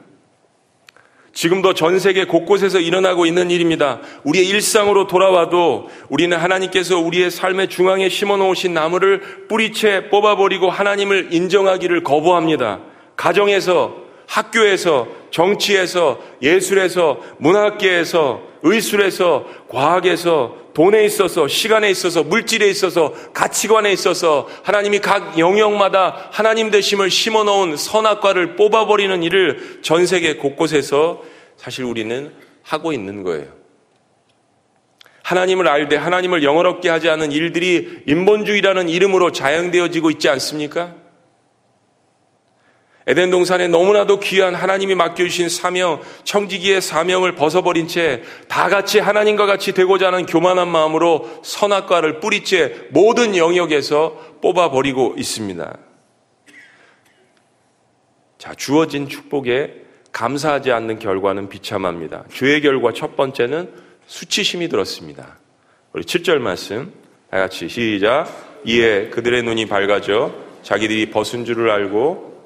[1.32, 4.00] 지금도 전 세계 곳곳에서 일어나고 있는 일입니다.
[4.24, 12.02] 우리의 일상으로 돌아와도 우리는 하나님께서 우리의 삶의 중앙에 심어 놓으신 나무를 뿌리채 뽑아버리고 하나님을 인정하기를
[12.02, 12.80] 거부합니다.
[13.16, 13.94] 가정에서,
[14.26, 25.00] 학교에서, 정치에서, 예술에서, 문학계에서, 의술에서, 과학에서, 돈에 있어서, 시간에 있어서, 물질에 있어서, 가치관에 있어서 하나님이
[25.00, 31.22] 각 영역마다 하나님 되심을 심어 놓은 선악과를 뽑아버리는 일을 전 세계 곳곳에서
[31.56, 33.48] 사실 우리는 하고 있는 거예요.
[35.22, 40.99] 하나님을 알되 하나님을 영어롭게 하지 않은 일들이 인본주의라는 이름으로 자행되어지고 있지 않습니까?
[43.06, 49.72] 에덴 동산에 너무나도 귀한 하나님이 맡겨주신 사명, 청지기의 사명을 벗어버린 채 다 같이 하나님과 같이
[49.72, 55.78] 되고자 하는 교만한 마음으로 선악과를 뿌리채 모든 영역에서 뽑아버리고 있습니다.
[58.38, 59.74] 자, 주어진 축복에
[60.12, 62.24] 감사하지 않는 결과는 비참합니다.
[62.32, 63.70] 죄의 결과 첫 번째는
[64.06, 65.38] 수치심이 들었습니다.
[65.92, 66.92] 우리 7절 말씀
[67.30, 68.26] 다 같이 시작.
[68.64, 72.39] 이에 그들의 눈이 밝아져 자기들이 벗은 줄을 알고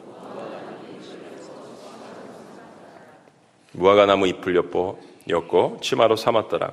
[3.74, 4.98] 무화과나무 잎을 엿보,
[5.28, 6.72] 였고 치마로 삼았더라.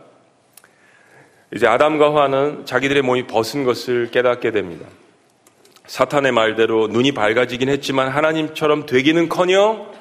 [1.54, 4.88] 이제 아담과 하와는 자기들의 몸이 벗은 것을 깨닫게 됩니다.
[5.86, 9.92] 사탄의 말대로 눈이 밝아지긴 했지만 하나님처럼 되기는커녕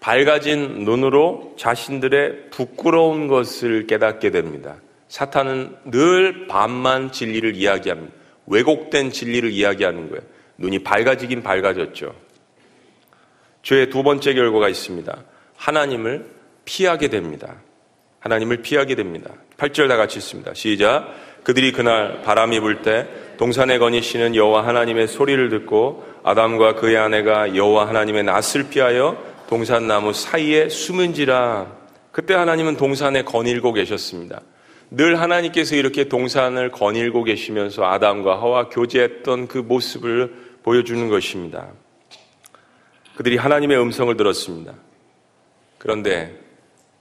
[0.00, 4.76] 밝아진 눈으로 자신들의 부끄러운 것을 깨닫게 됩니다.
[5.08, 8.12] 사탄은 늘 반만 진리를 이야기합니다.
[8.46, 10.22] 왜곡된 진리를 이야기하는 거예요.
[10.58, 12.14] 눈이 밝아지긴 밝아졌죠.
[13.62, 15.16] 죄의 두 번째 결과가 있습니다.
[15.56, 16.35] 하나님을
[16.66, 17.56] 피하게 됩니다.
[18.20, 19.30] 하나님을 피하게 됩니다.
[19.56, 20.52] 8절 다 같이 있습니다.
[20.52, 21.14] 시작.
[21.44, 23.08] 그들이 그날 바람이 불 때
[23.38, 29.16] 동산에 거니시는 여호와 하나님의 소리를 듣고 아담과 그의 아내가 여호와 하나님의 낯을 피하여
[29.48, 31.72] 동산 나무 사이에 숨은지라
[32.10, 34.40] 그때 하나님은 동산에 거닐고 계셨습니다.
[34.90, 41.68] 늘 하나님께서 이렇게 동산을 거닐고 계시면서 아담과 하와 교제했던 그 모습을 보여주는 것입니다.
[43.16, 44.72] 그들이 하나님의 음성을 들었습니다.
[45.78, 46.45] 그런데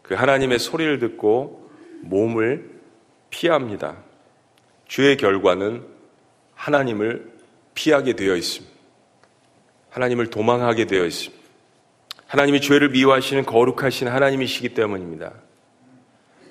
[0.08, 1.70] 그 하나님의 소리를 듣고
[2.02, 2.70] 몸을
[3.30, 3.98] 피합니다.
[4.88, 5.84] 죄의 결과는
[6.54, 7.34] 하나님을
[7.74, 8.74] 피하게 되어 있습니다.
[9.90, 11.44] 하나님을 도망하게 되어 있습니다.
[12.28, 15.34] 하나님이 죄를 미워하시는 거룩하신 하나님이시기 때문입니다.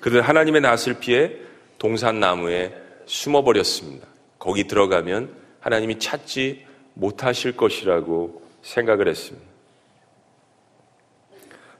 [0.01, 1.31] 그들 하나님의 낯을 피해
[1.77, 2.73] 동산나무에
[3.05, 4.07] 숨어버렸습니다.
[4.37, 9.45] 거기 들어가면 하나님이 찾지 못하실 것이라고 생각을 했습니다.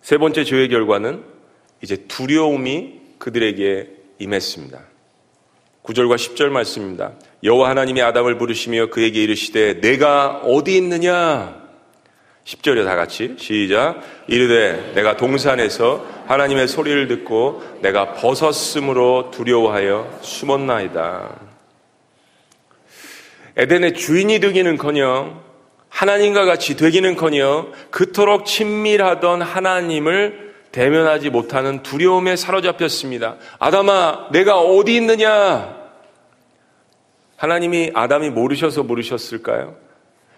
[0.02, 1.35] 세 번째 죄의 결과는
[1.86, 4.80] 이제 두려움이 그들에게 임했습니다.
[5.84, 7.12] 9절과 10절 말씀입니다.
[7.44, 11.64] 여호와 하나님이 아담을 부르시며 그에게 이르시되 내가 어디 있느냐?
[12.44, 14.02] 10절에 다 같이 시작.
[14.28, 21.40] 이르되 내가 동산에서 하나님의 소리를 듣고 내가 벗었으므로 두려워하여 숨었나이다.
[23.58, 25.40] 에덴의 주인이 되기는커녕
[25.90, 30.45] 하나님과 같이 되기는커녕 그토록 친밀하던 하나님을
[30.76, 33.38] 대면하지 못하는 두려움에 사로잡혔습니다.
[33.60, 35.74] 아담아, 내가 어디 있느냐?
[37.38, 39.78] 하나님이 아담이 모르셔서 모르셨을까요?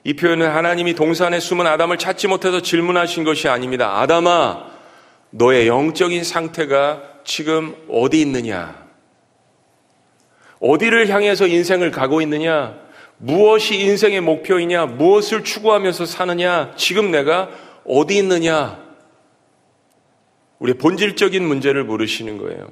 [0.04, 4.00] 이 표현은 하나님이 동산에 숨은 아담을 찾지 못해서 질문하신 것이 아닙니다.
[4.00, 4.68] 아담아,
[5.32, 8.86] 너의 영적인 상태가 지금 어디 있느냐?
[10.60, 12.76] 어디를 향해서 인생을 가고 있느냐?
[13.18, 14.86] 무엇이 인생의 목표이냐?
[14.86, 16.74] 무엇을 추구하면서 사느냐?
[16.76, 17.50] 지금 내가
[17.88, 18.87] 어디 있느냐?
[20.60, 22.68] 우리의 본질적인 문제를 물으시는 거예요.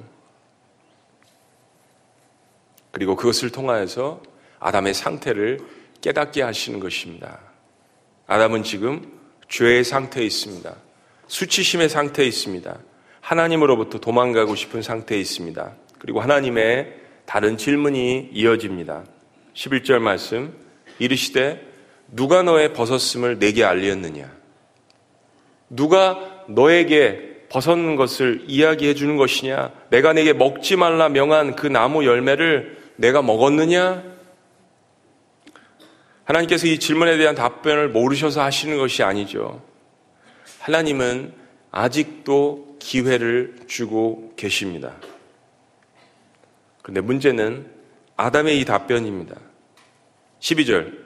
[2.92, 4.22] 그리고 그것을 통하여서
[4.60, 5.60] 아담의 상태를
[6.02, 7.40] 깨닫게 하시는 것입니다.
[8.28, 9.20] 아담은 지금
[9.50, 10.76] 죄의 상태에 있습니다.
[11.28, 12.80] 수치심의 상태에 있습니다.
[13.22, 15.76] 하나님으로부터 도망가고 싶은 상태에 있습니다.
[16.00, 19.04] 그리고 하나님의 다른 질문이 이어집니다.
[19.54, 20.56] 11절 말씀
[21.00, 21.66] 이르시되
[22.12, 24.32] 누가 너의 벗었음을 내게 알리었느냐?
[25.70, 29.72] 누가 너에게 벗은 것을 이야기해 주는 것이냐?
[29.90, 34.04] 내가 내게 먹지 말라 명한 그 나무 열매를 내가 먹었느냐?
[36.26, 39.64] 하나님께서 이 질문에 대한 답변을 모르셔서 하시는 것이 아니죠.
[40.60, 41.34] 하나님은
[41.72, 44.92] 아직도 기회를 주고 계십니다.
[46.82, 47.72] 그런데 문제는
[48.18, 49.38] 아담의 이 답변입니다.
[50.42, 51.06] 12절.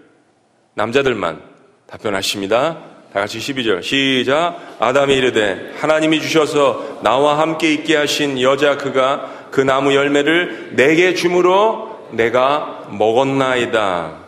[0.74, 1.44] 남자들만
[1.86, 2.84] 답변하십니다.
[3.14, 3.82] 다 같이 12절.
[3.82, 4.78] 시작.
[4.80, 12.08] 아담이 이르되 하나님이 주셔서 나와 함께 있게 하신 여자 그가 그 나무 열매를 내게 주므로
[12.12, 14.20] 내가 먹었나이다.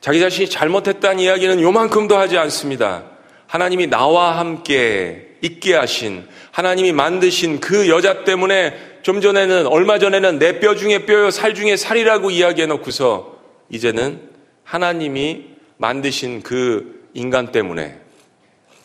[0.00, 3.04] 자기 자신이 잘못했다는 이야기는 요만큼도 하지 않습니다.
[3.46, 10.60] 하나님이 나와 함께 있게 하신 하나님이 만드신 그 여자 때문에 좀 전에는 얼마 전에는 내
[10.60, 13.38] 뼈 중에 뼈요 살 중에 살이라고 이야기해 놓고서
[13.70, 14.20] 이제는
[14.64, 15.51] 하나님이
[15.82, 18.00] 만드신 그 인간 때문에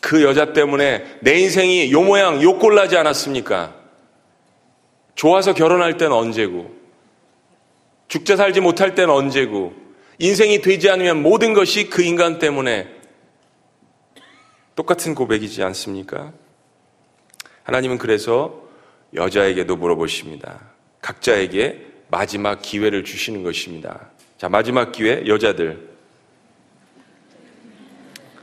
[0.00, 3.74] 그 여자 때문에 내 인생이 요 모양 요 꼴나지 않았습니까?
[5.14, 6.76] 좋아서 결혼할 때는 언제고
[8.08, 9.74] 죽자 살지 못할 때는 언제고
[10.18, 12.88] 인생이 되지 않으면 모든 것이 그 인간 때문에
[14.74, 16.32] 똑같은 고백이지 않습니까?
[17.62, 18.62] 하나님은 그래서
[19.14, 20.60] 여자에게도 물어보십니다.
[21.00, 24.10] 각자에게 마지막 기회를 주시는 것입니다.
[24.36, 25.87] 자, 마지막 기회, 여자들.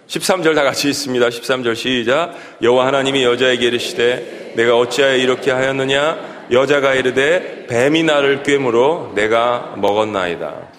[0.08, 1.28] 13절 다 같이 있습니다.
[1.28, 2.36] 13절 시작.
[2.62, 6.47] 여호와 하나님이 여자에게 이르시되 내가 어찌하여 이렇게 하였느냐?
[6.51, 10.70] 여자가 이르되 뱀이 나를 꿰므로 내가 먹었나이다.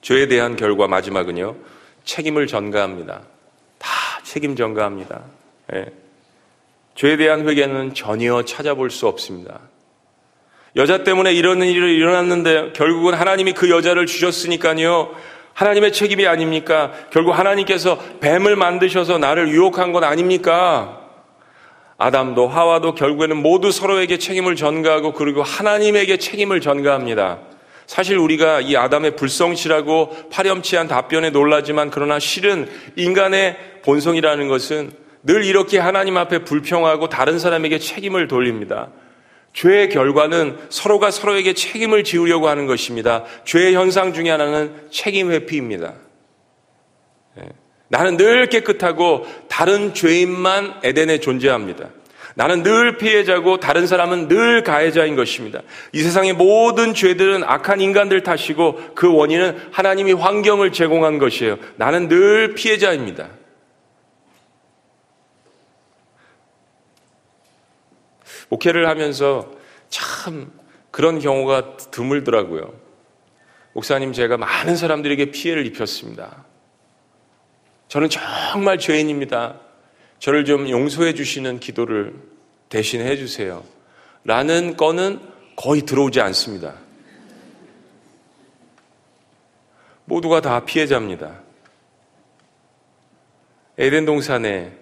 [0.00, 1.56] 죄에 대한 결과 마지막은요.
[2.04, 3.22] 책임을 전가합니다.
[3.78, 3.90] 다
[4.22, 5.22] 책임 전가합니다.
[5.74, 5.86] 예.
[6.94, 9.60] 죄에 대한 회개는 전혀 찾아볼 수 없습니다.
[10.76, 15.14] 여자 때문에 이런 일이 일어났는데 결국은 하나님이 그 여자를 주셨으니까요.
[15.56, 16.92] 하나님의 책임이 아닙니까?
[17.10, 21.00] 결국 하나님께서 뱀을 만드셔서 나를 유혹한 건 아닙니까?
[21.96, 27.38] 아담도 하와도 결국에는 모두 서로에게 책임을 전가하고 그리고 하나님에게 책임을 전가합니다.
[27.86, 34.92] 사실 우리가 이 아담의 불성실하고 파렴치한 답변에 놀라지만 그러나 실은 인간의 본성이라는 것은
[35.22, 38.88] 늘 이렇게 하나님 앞에 불평하고 다른 사람에게 책임을 돌립니다.
[39.56, 43.24] 죄의 결과는 서로가 서로에게 책임을 지우려고 하는 것입니다.
[43.46, 45.94] 죄의 현상 중에 하나는 책임 회피입니다.
[47.38, 47.48] 예.
[47.88, 51.88] 나는 늘 깨끗하고 다른 죄인만 에덴에 존재합니다.
[52.34, 55.62] 나는 늘 피해자고 다른 사람은 늘 가해자인 것입니다.
[55.92, 61.56] 이 세상의 모든 죄들은 악한 인간들 탓이고 그 원인은 하나님이 환경을 제공한 것이에요.
[61.76, 63.28] 나는 늘 피해자입니다.
[68.48, 69.50] 목회를 하면서
[69.88, 70.52] 참
[70.90, 72.72] 그런 경우가 드물더라고요.
[73.72, 76.44] 목사님, 제가 많은 사람들에게 피해를 입혔습니다.
[77.88, 79.60] 저는 정말 죄인입니다.
[80.18, 82.14] 저를 좀 용서해 주시는 기도를
[82.68, 83.62] 대신 해 주세요.
[84.24, 85.20] 라는 건은
[85.56, 86.74] 거의 들어오지 않습니다.
[90.06, 91.40] 모두가 다 피해자입니다.
[93.78, 94.72] 에덴 동산의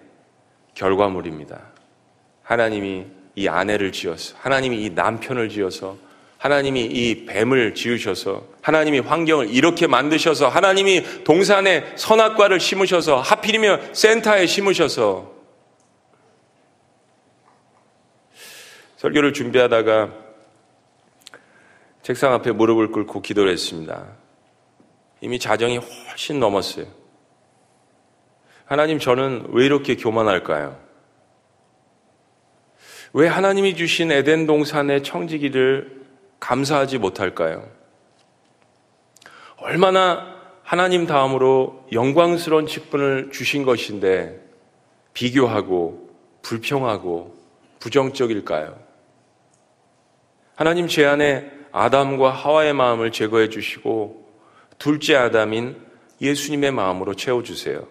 [0.73, 1.61] 결과물입니다.
[2.43, 5.97] 하나님이 이 아내를 지어서 하나님이 이 남편을 지어서
[6.37, 15.33] 하나님이 이 뱀을 지으셔서 하나님이 환경을 이렇게 만드셔서 하나님이 동산에 선악과를 심으셔서 하필이면 센터에 심으셔서
[18.97, 20.11] 설교를 준비하다가
[22.03, 24.05] 책상 앞에 무릎을 꿇고 기도를 했습니다.
[25.21, 26.85] 이미 자정이 훨씬 넘었어요.
[28.65, 30.84] 하나님, 저는 왜 이렇게 교만할까요?
[33.17, 36.03] 왜 하나님이 주신 에덴 동산의 청지기를
[36.41, 37.65] 감사하지 못할까요?
[39.55, 44.45] 얼마나 하나님 다음으로 영광스러운 직분을 주신 것인데
[45.13, 46.09] 비교하고
[46.41, 47.33] 불평하고
[47.79, 48.77] 부정적일까요?
[50.55, 54.27] 하나님 제 안에 아담과 하와의 마음을 제거해 주시고
[54.77, 55.81] 둘째 아담인
[56.19, 57.87] 예수님의 마음으로 채워주세요.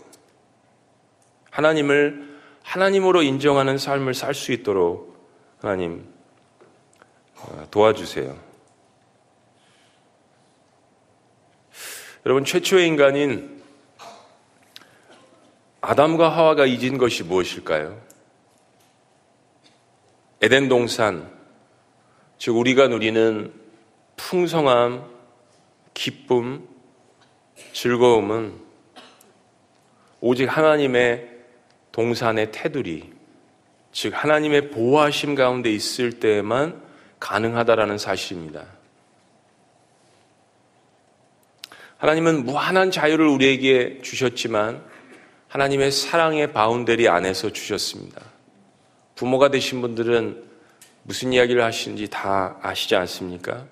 [1.51, 5.14] 하나님을 하나님으로 인정하는 삶을 살 수 있도록
[5.65, 6.07] 하나님
[7.37, 8.39] 어, 도와주세요.
[12.27, 13.62] 여러분 최초의 인간인
[15.81, 17.99] 아담과 하와가 잊은 것이 무엇일까요?
[20.43, 21.35] 에덴 동산,
[22.37, 23.51] 즉 우리가 누리는
[24.17, 25.11] 풍성함,
[25.95, 26.69] 기쁨,
[27.73, 28.61] 즐거움은
[30.21, 31.27] 오직 하나님의
[31.91, 33.15] 동산의 테두리,
[33.95, 36.83] 즉 하나님의 보호하심 가운데 있을 때에만
[37.21, 38.67] 가능하다라는 사실입니다.
[41.99, 44.85] 하나님은 무한한 자유를 우리에게 주셨지만
[45.47, 48.21] 하나님의 사랑의 바운데리 안에서 주셨습니다.
[49.15, 50.43] 부모가 되신 분들은
[51.05, 53.65] 무슨 이야기를 하시는지 다 아시지 않습니까?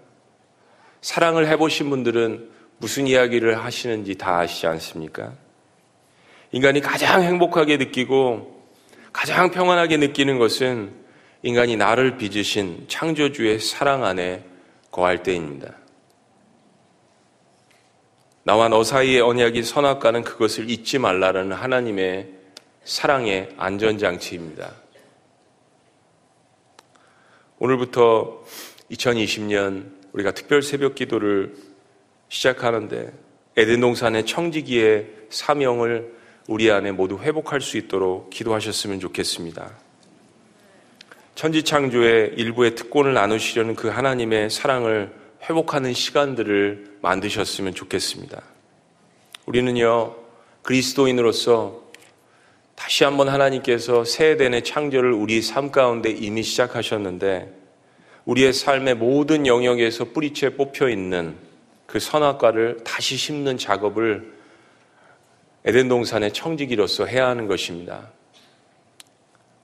[1.00, 2.48] 사랑을 해보신 분들은
[2.78, 5.32] 무슨 이야기를 하시는지 다 아시지 않습니까?
[6.52, 8.51] 인간이 가장 행복하게 느끼고
[9.12, 10.92] 가장 평안하게 느끼는 것은
[11.42, 14.44] 인간이 나를 빚으신 창조주의 사랑 안에
[14.90, 15.76] 거할 때입니다.
[18.44, 22.28] 나와 너 사이의 언약이 선악과는 그것을 잊지 말라라는 하나님의
[22.84, 24.72] 사랑의 안전장치입니다.
[27.58, 28.42] 오늘부터
[28.90, 31.54] 2020년 우리가 특별 새벽 기도를
[32.28, 33.12] 시작하는데
[33.56, 36.21] 에덴 동산의 청지기의 사명을
[36.52, 39.70] 우리 안에 모두 회복할 수 있도록 기도하셨으면 좋겠습니다.
[41.34, 45.10] 천지 창조의 일부의 특권을 나누시려는 그 하나님의 사랑을
[45.48, 48.42] 회복하는 시간들을 만드셨으면 좋겠습니다.
[49.46, 50.14] 우리는요,
[50.60, 51.84] 그리스도인으로서
[52.74, 57.50] 다시 한번 하나님께서 새 에덴의 창조를 우리 삶 가운데 이미 시작하셨는데
[58.26, 61.34] 우리의 삶의 모든 영역에서 뿌리채 뽑혀 있는
[61.86, 64.31] 그 선악과를 다시 심는 작업을
[65.64, 68.08] 에덴 동산의 청지기로서 해야 하는 것입니다.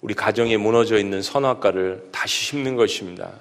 [0.00, 3.32] 우리 가정에 무너져 있는 선악과를 다시 심는 것입니다.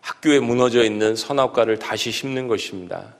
[0.00, 3.16] 학교에 무너져 있는 선악과를 다시 심는 것입니다.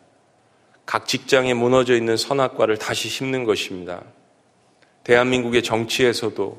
[0.86, 4.02] 각 직장에 무너져 있는 선악과를 다시 심는 것입니다.
[5.04, 6.58] 대한민국의 정치에서도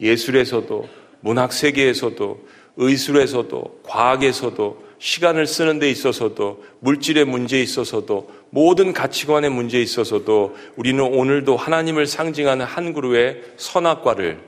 [0.00, 0.88] 예술에서도
[1.20, 10.56] 문학 세계에서도 의술에서도 과학에서도 시간을 쓰는 데 있어서도 물질의 문제에 있어서도 모든 가치관의 문제에 있어서도
[10.76, 14.40] 우리는 오늘도 하나님을 상징하는 한 그루의 선악과를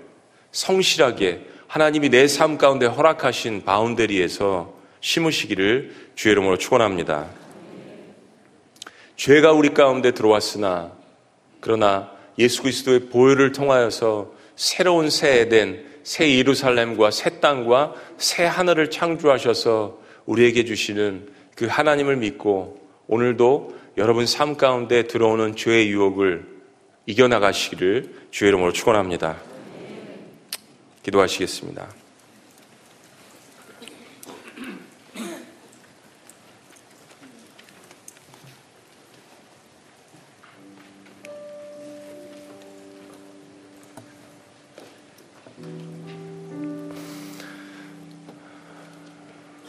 [0.53, 7.27] 성실하게 하나님이 내 삶 가운데 허락하신 바운데리에서 심으시기를 주의 이름으로 축원합니다.
[9.17, 10.93] 죄가 우리 가운데 들어왔으나
[11.61, 19.99] 그러나 예수 그리스도의 보혈을 통하여서 새로운 새 에덴, 새 예루살렘과 새 땅과 새 하늘을 창조하셔서
[20.29, 21.27] 우리에게 주시는
[21.57, 26.47] 그 하나님을 믿고 오늘도 여러분 삶 가운데 들어오는 죄의 유혹을
[27.07, 29.39] 이겨나가시기를 주의 이름으로 축원합니다.
[31.03, 31.89] 기도하시겠습니다.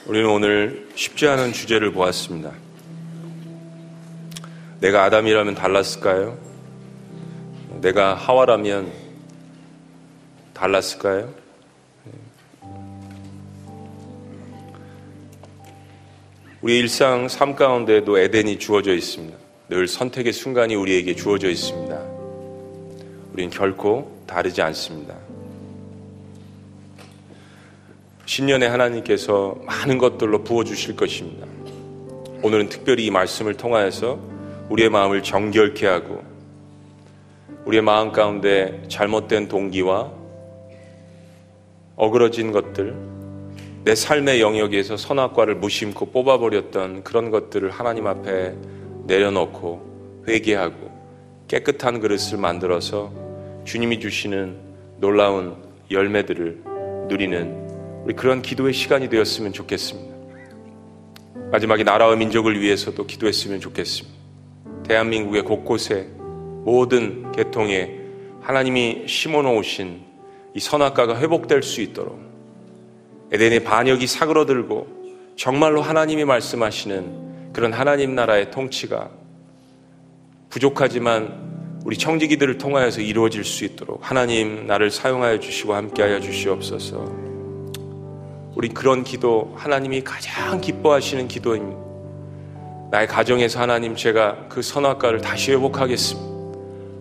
[0.09, 2.51] 우리는 오늘 쉽지 않은 주제를 보았습니다.
[4.79, 6.35] 내가 아담이라면 달랐을까요?
[7.79, 8.91] 내가 하와라면
[10.55, 11.31] 달랐을까요?
[16.61, 19.37] 우리 일상 삶 가운데도 에덴이 주어져 있습니다.
[19.69, 21.95] 늘 선택의 순간이 우리에게 주어져 있습니다.
[23.33, 25.18] 우리는 결코 다르지 않습니다.
[28.29, 31.47] 신년에 하나님께서 많은 것들로 부어주실 것입니다.
[32.43, 34.19] 오늘은 특별히 이 말씀을 통하여서
[34.69, 36.23] 우리의 마음을 정결케 하고
[37.65, 40.11] 우리의 마음 가운데 잘못된 동기와
[41.95, 42.95] 어그러진 것들,
[43.83, 48.53] 내 삶의 영역에서 선악과를 무심코 뽑아버렸던 그런 것들을 하나님 앞에
[49.07, 50.91] 내려놓고 회개하고
[51.47, 53.11] 깨끗한 그릇을 만들어서
[53.65, 54.55] 주님이 주시는
[54.99, 55.55] 놀라운
[55.89, 56.61] 열매들을
[57.07, 57.68] 누리는
[58.03, 60.15] 우리 그런 기도의 시간이 되었으면 좋겠습니다.
[61.51, 64.17] 마지막에 나라와 민족을 위해서도 기도했으면 좋겠습니다.
[64.83, 66.09] 대한민국의 곳곳에
[66.63, 67.99] 모든 계통에
[68.41, 70.01] 하나님이 심어 놓으신
[70.55, 72.19] 이 선악과가 회복될 수 있도록
[73.31, 74.87] 에덴의 반역이 사그러들고
[75.35, 79.11] 정말로 하나님이 말씀하시는 그런 하나님 나라의 통치가
[80.49, 87.28] 부족하지만 우리 청지기들을 통하여서 이루어질 수 있도록 하나님 나를 사용하여 주시고 함께하여 주시옵소서.
[88.59, 91.81] 우리 그런 기도 하나님이 가장 기뻐하시는 기도입니다.
[92.91, 96.29] 나의 가정에서 하나님 제가 그 선악과를 다시 회복하겠습니다.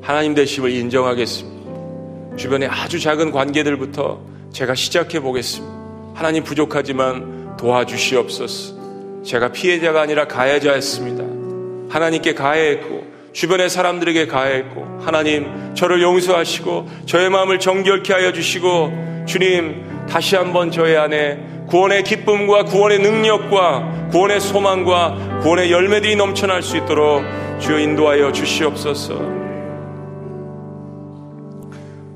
[0.01, 2.37] 하나님 되심을 인정하겠습니다.
[2.37, 4.21] 주변의 아주 작은 관계들부터
[4.53, 5.75] 제가 시작해 보겠습니다.
[6.15, 9.25] 하나님 부족하지만 도와주시옵소서.
[9.25, 11.25] 제가 피해자가 아니라 가해자였습니다.
[11.93, 13.03] 하나님께 가해했고
[13.33, 20.97] 주변의 사람들에게 가해했고 하나님 저를 용서하시고 저의 마음을 정결케 하여 주시고 주님 다시 한번 저의
[20.97, 21.39] 안에
[21.69, 27.23] 구원의 기쁨과 구원의 능력과 구원의 소망과 구원의 열매들이 넘쳐날 수 있도록
[27.61, 29.15] 주여 인도하여 주시옵소서.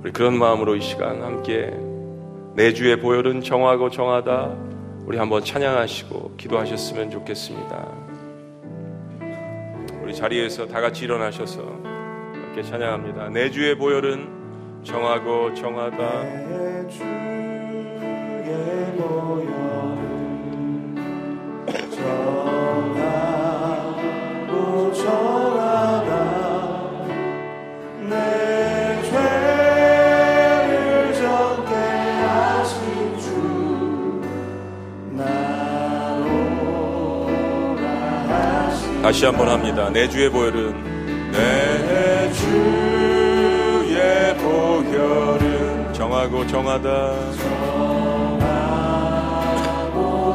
[0.03, 1.70] 우리 그런 마음으로 이 시간 함께
[2.55, 4.57] 내 주의 보혈은 정하고 정하다
[5.05, 7.88] 우리 한번 찬양하시고 기도하셨으면 좋겠습니다.
[10.03, 13.28] 우리 자리에서 다 같이 일어나셔서 함께 찬양합니다.
[13.28, 17.51] 내 주의 보혈은 정하고 정하다.
[26.05, 26.11] 다.
[28.09, 28.14] 내
[29.11, 31.74] 죄를 정케
[32.22, 32.78] 하신
[33.20, 33.26] 주
[35.11, 36.22] 나로라
[38.28, 39.90] 하신 다시 한번 합니다.
[39.90, 48.01] 내 주의 보혈은 내 주의 보혈은 정하고 정하다.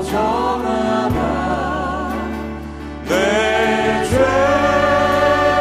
[0.10, 1.18] 정하다.
[3.10, 4.05] 내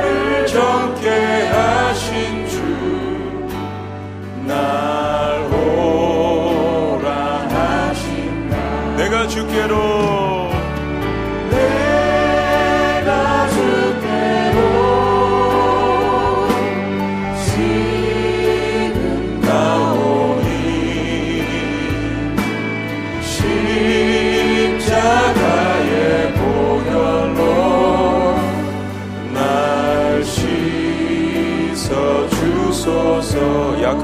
[0.05, 2.47] 죄를 정케 하신
[4.39, 7.11] 주날 오라
[7.49, 8.57] 하신다.
[8.97, 10.16] 내가 주께로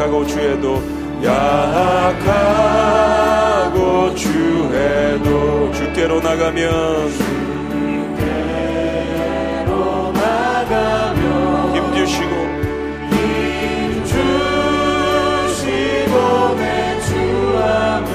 [0.03, 0.83] 약하고 주에도
[1.23, 2.13] 약하고
[4.17, 7.13] 주해도 주께로 나가면
[8.19, 9.71] 주께로
[10.13, 12.35] 나가며 힘 주시고
[13.13, 16.15] 힘 주시고
[16.57, 18.11] 내 주함을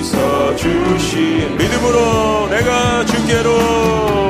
[0.00, 4.29] 고시서 주신 믿음으로 내가 주께로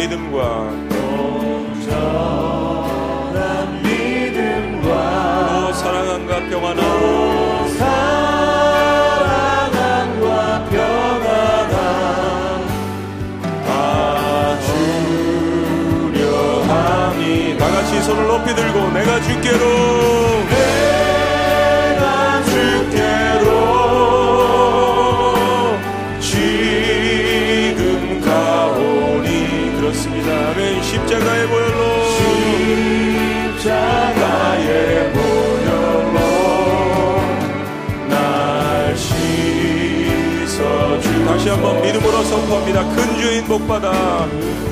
[0.00, 0.36] 믿음과
[1.52, 2.08] 온전한
[3.82, 4.86] 믿음과
[5.66, 6.80] 또 사랑함과 평안함.
[7.76, 8.64] 사랑함과
[10.70, 11.76] 평안함.
[13.66, 13.68] 다
[14.62, 16.22] 주려
[16.62, 20.19] 함이 다 같이 손을 높이 들고 내가 주께로
[42.50, 42.82] 선포합니다.
[42.94, 44.69] 큰 주인 복받아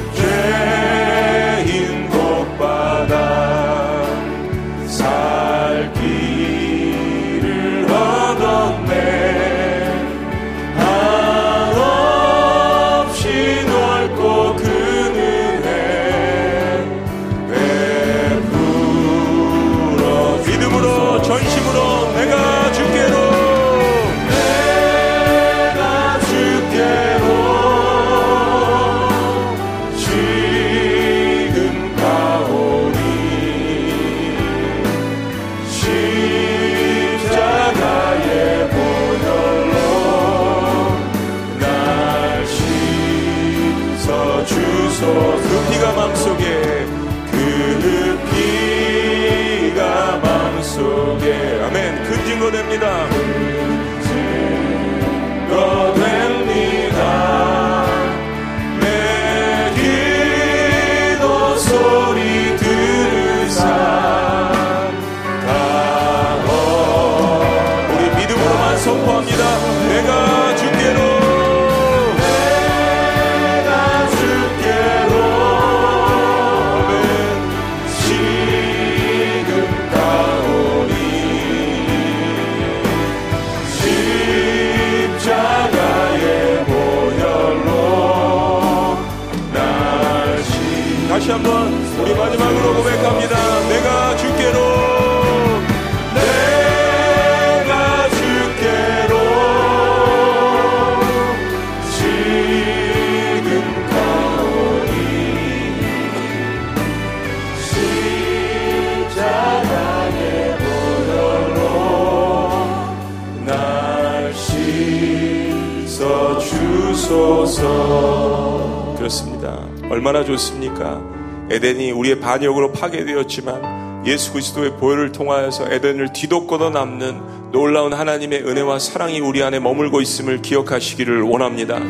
[121.50, 129.20] 에덴이 우리의 반역으로 파괴되었지만 예수 그리스도의 보혈을 통하여서 에덴을 뒤덮고도 남는 놀라운 하나님의 은혜와 사랑이
[129.20, 131.80] 우리 안에 머물고 있음을 기억하시기를 원합니다.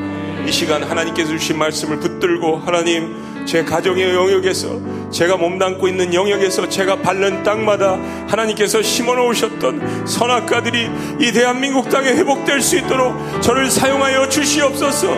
[0.46, 4.80] 이 시간 하나님께서 주신 말씀을 붙들고 하나님 제 가정의 영역에서
[5.10, 7.98] 제가 몸담고 있는 영역에서 제가 밟는 땅마다
[8.28, 10.90] 하나님께서 심어 놓으셨던 선악가들이
[11.20, 15.08] 이 대한민국 땅에 회복될 수 있도록 저를 사용하여 주시옵소서.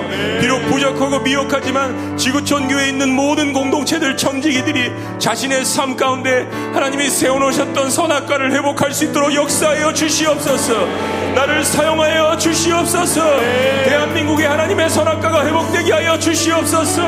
[0.41, 7.91] 비록 부족하고 미혹하지만 지구촌 교회에 있는 모든 공동체들 청지기들이 자신의 삶 가운데 하나님이 세워 놓으셨던
[7.91, 11.20] 선악가를 회복할 수 있도록 역사하여 주시옵소서.
[11.35, 13.41] 나를 사용하여 주시옵소서.
[13.85, 17.03] 대한민국의 하나님의 선악가가 회복되게 하여 주시옵소서.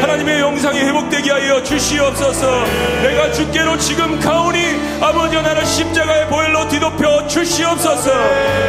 [0.00, 2.64] 하나님의 영상이 회복되게 하여 주시옵소서.
[3.02, 8.10] 내가 주께로 지금 가오니 아버지 나를 십자가의 보혈로 뒤덮여 주시옵소서.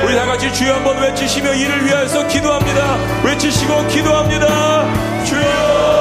[0.06, 2.98] 우리 다 같이 주여 한번 외치시며 이를 위하여서 기도합니다.
[3.24, 5.12] 외치시고 기도합니다.
[5.30, 6.01] 그리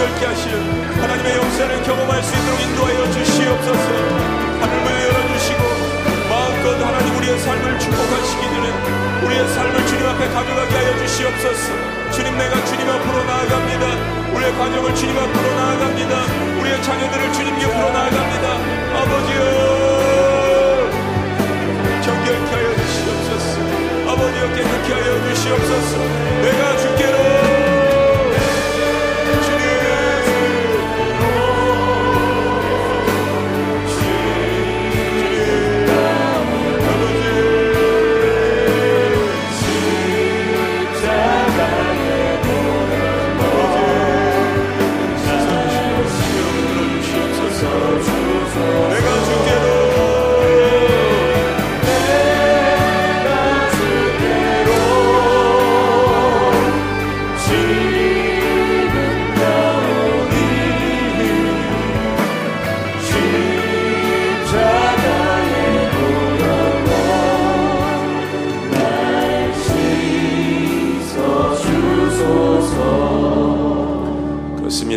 [0.00, 0.54] 정결케 하시는
[0.96, 3.88] 하나님의 역사를 경험할 수 있도록 인도하여 주시옵소서.
[4.60, 5.62] 하늘을 열어주시고
[6.30, 8.66] 마음껏 하나님 우리의 삶을 축복하시기 전에
[9.26, 11.72] 우리의 삶을 주님 앞에 가져가게 하여 주시옵소서.
[12.12, 14.32] 주님 내가 주님 앞으로 나아갑니다.
[14.32, 16.16] 우리의 가정을 주님 앞으로 나아갑니다.
[16.60, 18.46] 우리의 자녀들을 주님 곁으로 나아갑니다.
[19.04, 19.40] 아버지여
[22.00, 23.60] 정결케 하여 주시옵소서.
[24.08, 25.98] 아버지여 깨끗게 하여 주시옵소서.
[26.40, 26.89] 내가 주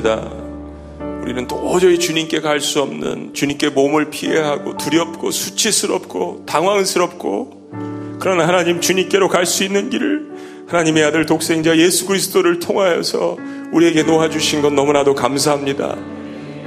[0.04, 0.30] 그렇습니다.
[1.24, 8.82] 우리는 도저히 주님께 갈 수 없는 주님께 몸을 피해야 하고 두렵고 수치스럽고 당황스럽고 그러나 하나님
[8.82, 10.34] 주님께로 갈 수 있는 길을
[10.68, 13.38] 하나님의 아들 독생자 예수 그리스도를 통하여서
[13.72, 15.98] 우리에게 놓아주신 것 너무나도 감사합니다.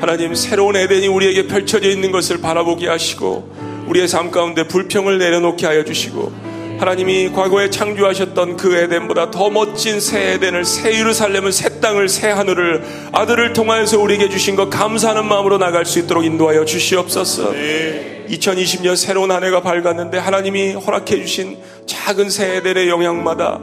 [0.01, 5.85] 하나님 새로운 에덴이 우리에게 펼쳐져 있는 것을 바라보게 하시고 우리의 삶 가운데 불평을 내려놓게 하여
[5.85, 6.33] 주시고
[6.79, 12.85] 하나님이 과거에 창조하셨던 그 에덴보다 더 멋진 새 에덴을 새 예루살렘을 새 땅을 새 하늘을
[13.13, 17.53] 아들을 통하여서 우리에게 주신 것 감사하는 마음으로 나갈 수 있도록 인도하여 주시옵소서.
[17.53, 18.27] 네.
[18.29, 21.57] 2020년 새로운 한 해가 밝았는데 하나님이 허락해 주신
[21.87, 23.61] 작은 새 에덴의 영향마다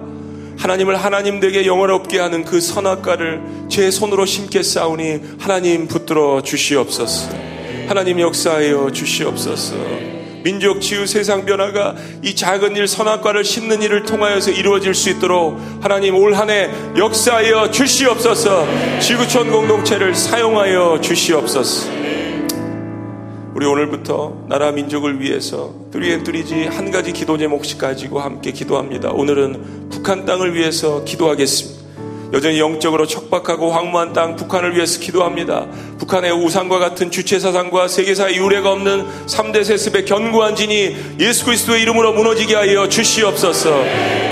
[0.57, 7.29] 하나님을 하나님 되게 영원롭게 하는 그 선악과를 제 손으로 심게 싸우니 하나님 붙들어 주시옵소서.
[7.87, 10.12] 하나님 역사하여 주시옵소서.
[10.43, 16.15] 민족 치유 세상 변화가 이 작은 일 선악과를 심는 일을 통하여서 이루어질 수 있도록 하나님
[16.15, 18.67] 올 한 해 역사하여 주시옵소서.
[18.99, 21.89] 지구촌 공동체를 사용하여 주시옵소서.
[23.55, 29.11] 우리 오늘부터 나라 민족을 위해서 뚜리앤뚜리지 한 가지 기도 제목씩 가지고 함께 기도합니다.
[29.11, 31.83] 오늘은 북한 땅을 위해서 기도하겠습니다.
[32.33, 35.67] 여전히 영적으로 척박하고 황무한 땅 북한을 위해서 기도합니다.
[36.03, 42.11] 북한의 우상과 같은 주체 사상과 세계사의 유례가 없는 3대 세습의 견고한 진이 예수 그리스도의 이름으로
[42.11, 43.69] 무너지게 하여 주시옵소서.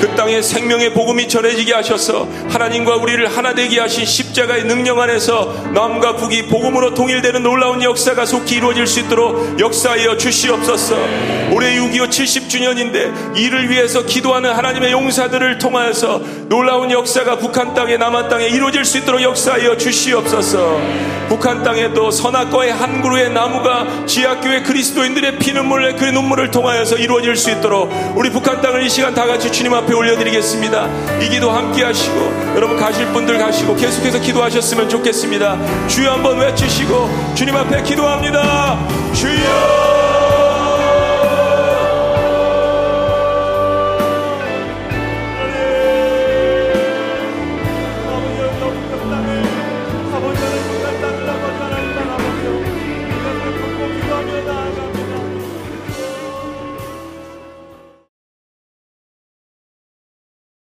[0.02, 6.18] 그 땅에 생명의 복음이 전해지게 하셔서 하나님과 우리를 하나 되게 하신 십자가의 능력 안에서 남과
[6.18, 10.96] 북이 복음으로 통일되는 놀라운 역사가 속히 이루어질 수 있도록 역사하여 주시옵소서.
[11.54, 18.48] 올해 6.25 70주년인데 이를 위해서 기도하는 하나님의 용사들을 통하여서 놀라운 역사가 북한 땅에 남한 땅에
[18.48, 20.82] 이루어질 수 있도록 역사하여 주시옵소서.
[21.30, 27.92] 북한 땅에도 선악과의 한 그루의 나무가 지하교회 그리스도인들의 피눈물의 그 눈물을 통하여서 이루어질 수 있도록
[28.16, 31.20] 우리 북한 땅을 이 시간 다 같이 주님 앞에 올려드리겠습니다.
[31.22, 32.16] 이 기도 함께 하시고
[32.56, 35.88] 여러분 가실 분들 가시고 계속해서 기도하셨으면 좋겠습니다.
[35.88, 38.80] 주여 한번 외치시고 주님 앞에 기도합니다.
[39.14, 40.11] 주여!